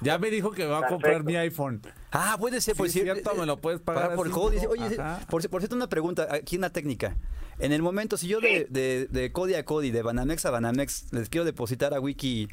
Ya 0.00 0.18
me 0.18 0.30
dijo 0.30 0.52
que 0.52 0.66
va 0.66 0.78
a 0.78 0.86
comprar 0.86 1.24
mi 1.24 1.36
iPhone. 1.36 1.82
Ah, 2.12 2.36
puede 2.38 2.60
ser, 2.60 2.76
pues 2.76 2.92
cierto, 2.92 3.34
me 3.34 3.46
lo 3.46 3.58
puedes 3.58 3.80
pagar 3.80 4.14
por 4.14 4.26
el 4.26 4.32
CODI. 4.32 4.66
Oye, 4.66 4.96
por, 5.28 5.48
por, 5.50 5.60
cierto, 5.60 5.76
una 5.76 5.88
pregunta, 5.88 6.28
aquí 6.30 6.56
una 6.56 6.70
técnica. 6.70 7.16
En 7.58 7.72
el 7.72 7.82
momento, 7.82 8.16
si 8.16 8.28
yo 8.28 8.40
de, 8.40 8.66
de, 8.68 9.06
de 9.06 9.32
CODI 9.32 9.54
a 9.54 9.64
CODI, 9.64 9.90
de 9.90 10.02
Banamex 10.02 10.44
a 10.44 10.50
Banamex, 10.50 11.12
les 11.12 11.28
quiero 11.28 11.44
depositar 11.44 11.94
a 11.94 12.00
Wiki 12.00 12.48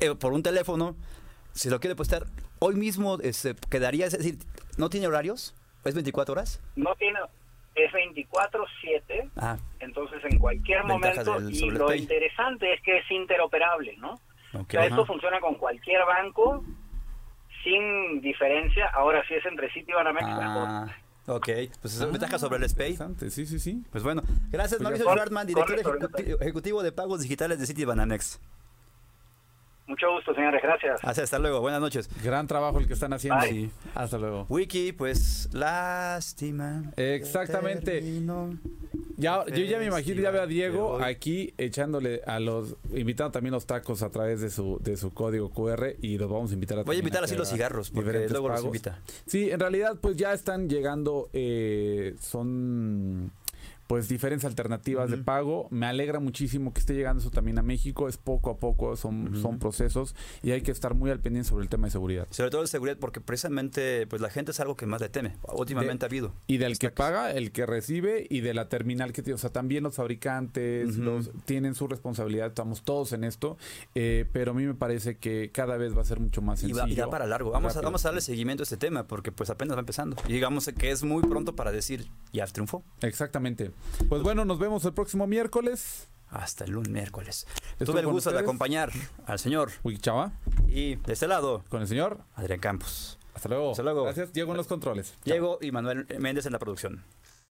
eh, 0.00 0.14
por 0.14 0.32
un 0.32 0.42
teléfono, 0.42 0.96
si 1.52 1.70
lo 1.70 1.80
quiere 1.80 1.92
depositar 1.94 2.26
hoy 2.58 2.74
mismo, 2.74 3.18
este, 3.20 3.54
quedaría, 3.70 4.06
es 4.06 4.16
decir, 4.16 4.38
¿no 4.76 4.90
tiene 4.90 5.06
horarios? 5.06 5.54
¿Es 5.84 5.94
24 5.94 6.32
horas? 6.32 6.60
No 6.76 6.94
tiene, 6.96 7.18
es 7.74 7.92
24/7, 7.92 9.30
ah. 9.36 9.56
entonces 9.80 10.22
en 10.24 10.38
cualquier 10.38 10.84
momento, 10.84 11.40
y 11.48 11.70
lo 11.70 11.94
interesante 11.94 12.72
es 12.74 12.82
que 12.82 12.98
es 12.98 13.10
interoperable, 13.10 13.96
¿no? 13.96 14.20
o 14.52 14.66
sea, 14.68 14.86
esto 14.86 15.06
funciona 15.06 15.38
con 15.40 15.54
cualquier 15.54 16.04
banco 16.04 16.64
sin 17.62 18.20
diferencia, 18.20 18.88
ahora 18.88 19.22
sí 19.28 19.34
es 19.34 19.44
entre 19.46 19.70
Citi 19.72 19.90
y 19.90 19.94
Banamex. 19.94 20.24
Ah. 20.26 20.86
Ok, 21.26 21.48
pues 21.80 21.94
es 21.94 22.00
ah, 22.00 22.06
ventaja 22.06 22.38
sobre 22.38 22.58
el 22.58 22.68
SPAY. 22.68 22.98
Sí, 23.28 23.46
sí, 23.46 23.58
sí. 23.58 23.84
Pues 23.92 24.02
bueno, 24.02 24.22
gracias 24.50 24.78
pues 24.78 24.82
Mauricio 24.82 25.06
Schwartman, 25.06 25.46
director 25.46 25.78
ejecutivo 26.40 26.82
de 26.82 26.92
pagos 26.92 27.20
digitales 27.20 27.60
de 27.60 27.66
Citi 27.66 27.84
Banamex. 27.84 28.40
Mucho 29.90 30.12
gusto, 30.12 30.32
señores. 30.32 30.62
Gracias. 30.62 31.02
Hasta 31.02 31.38
luego. 31.40 31.60
Buenas 31.60 31.80
noches. 31.80 32.08
Gran 32.22 32.46
trabajo 32.46 32.78
el 32.78 32.86
que 32.86 32.92
están 32.92 33.12
haciendo. 33.12 33.42
Sí. 33.42 33.72
Hasta 33.96 34.18
luego. 34.18 34.46
Wiki, 34.48 34.92
pues 34.92 35.48
lástima. 35.52 36.84
Exactamente. 36.96 38.00
Ya, 39.16 39.44
yo 39.46 39.64
ya 39.64 39.78
me 39.80 39.86
imagino, 39.86 40.22
ya 40.22 40.30
veo 40.30 40.42
a 40.42 40.46
Diego 40.46 41.02
aquí 41.02 41.52
echándole 41.58 42.22
a 42.24 42.38
los, 42.38 42.76
invitando 42.94 43.32
también 43.32 43.52
los 43.52 43.66
tacos 43.66 44.02
a 44.02 44.10
través 44.10 44.40
de 44.40 44.48
su, 44.48 44.78
de 44.80 44.96
su 44.96 45.12
código 45.12 45.50
QR 45.50 45.96
y 46.00 46.16
los 46.16 46.30
vamos 46.30 46.52
a 46.52 46.54
invitar 46.54 46.78
a 46.78 46.84
Voy 46.84 46.96
a 46.96 46.98
invitar 47.00 47.24
así 47.24 47.36
los 47.36 47.50
cigarros, 47.50 47.90
porque 47.90 48.28
luego 48.30 48.48
los 48.48 48.64
invita. 48.64 49.00
Sí, 49.26 49.50
en 49.50 49.58
realidad 49.58 49.96
pues 50.00 50.16
ya 50.16 50.32
están 50.32 50.68
llegando, 50.70 51.28
eh, 51.32 52.14
son 52.20 53.32
pues 53.90 54.08
diferentes 54.08 54.44
alternativas 54.44 55.10
de 55.10 55.16
pago. 55.16 55.66
Me 55.72 55.84
alegra 55.84 56.20
muchísimo 56.20 56.72
que 56.72 56.78
esté 56.78 56.94
llegando 56.94 57.20
eso 57.20 57.32
también 57.32 57.58
a 57.58 57.62
México. 57.62 58.08
Es 58.08 58.18
poco 58.18 58.50
a 58.50 58.56
poco, 58.56 58.96
son, 58.96 59.36
son 59.42 59.58
procesos 59.58 60.14
y 60.44 60.52
hay 60.52 60.60
que 60.60 60.70
estar 60.70 60.94
muy 60.94 61.10
al 61.10 61.18
pendiente 61.18 61.48
sobre 61.48 61.64
el 61.64 61.68
tema 61.68 61.88
de 61.88 61.90
seguridad. 61.90 62.28
Sobre 62.30 62.50
todo 62.50 62.60
de 62.60 62.68
seguridad, 62.68 62.98
porque 63.00 63.20
precisamente 63.20 64.06
pues 64.06 64.22
la 64.22 64.30
gente 64.30 64.52
es 64.52 64.60
algo 64.60 64.76
que 64.76 64.86
más 64.86 65.00
le 65.00 65.08
teme. 65.08 65.34
Últimamente 65.42 66.04
ha 66.04 66.06
habido. 66.06 66.32
Y 66.46 66.58
del 66.58 66.78
que 66.78 66.90
paga, 66.92 67.32
el 67.32 67.50
que 67.50 67.66
recibe 67.66 68.28
y 68.30 68.42
de 68.42 68.54
la 68.54 68.68
terminal 68.68 69.12
que 69.12 69.22
tiene. 69.22 69.34
O 69.34 69.38
sea, 69.38 69.50
también 69.50 69.82
los 69.82 69.96
fabricantes 69.96 70.96
los, 70.96 71.32
tienen 71.44 71.74
su 71.74 71.88
responsabilidad. 71.88 72.46
Estamos 72.46 72.84
todos 72.84 73.12
en 73.12 73.24
esto. 73.24 73.58
Eh, 73.96 74.24
pero 74.32 74.52
a 74.52 74.54
mí 74.54 74.66
me 74.66 74.74
parece 74.74 75.16
que 75.16 75.50
cada 75.52 75.76
vez 75.78 75.96
va 75.96 76.02
a 76.02 76.04
ser 76.04 76.20
mucho 76.20 76.42
más 76.42 76.60
sencillo. 76.60 76.86
Y 76.86 76.94
va, 76.94 77.10
para 77.10 77.26
largo. 77.26 77.50
Vamos 77.50 77.76
a, 77.76 77.80
vamos 77.80 78.04
a 78.04 78.10
darle 78.10 78.20
seguimiento 78.20 78.62
a 78.62 78.66
este 78.66 78.76
tema 78.76 79.08
porque 79.08 79.32
pues 79.32 79.50
apenas 79.50 79.74
va 79.76 79.80
empezando. 79.80 80.16
Y 80.28 80.34
digamos 80.34 80.70
que 80.78 80.92
es 80.92 81.02
muy 81.02 81.24
pronto 81.24 81.56
para 81.56 81.72
decir 81.72 82.06
ya 82.32 82.46
triunfó. 82.46 82.84
Exactamente. 83.02 83.72
Pues 84.08 84.22
bueno, 84.22 84.44
nos 84.44 84.58
vemos 84.58 84.84
el 84.84 84.92
próximo 84.92 85.26
miércoles. 85.26 86.08
Hasta 86.28 86.64
el 86.64 86.70
lunes 86.72 86.90
miércoles. 86.90 87.46
Tuve 87.84 88.00
el 88.00 88.06
gusto 88.06 88.30
de 88.30 88.38
acompañar 88.38 88.92
al 89.26 89.38
señor 89.38 89.72
Chava. 90.00 90.32
Y 90.68 90.94
de 90.96 91.12
este 91.12 91.26
lado, 91.26 91.64
con 91.68 91.82
el 91.82 91.88
señor 91.88 92.20
Adrián 92.34 92.60
Campos. 92.60 93.18
Hasta 93.34 93.48
luego. 93.48 93.70
Hasta 93.72 93.82
luego. 93.82 94.04
Gracias. 94.04 94.32
Diego 94.32 94.52
en 94.52 94.56
los 94.56 94.66
controles. 94.66 95.14
Diego 95.24 95.58
y 95.60 95.72
Manuel 95.72 96.06
Méndez 96.18 96.46
en 96.46 96.52
la 96.52 96.58
producción. 96.58 97.02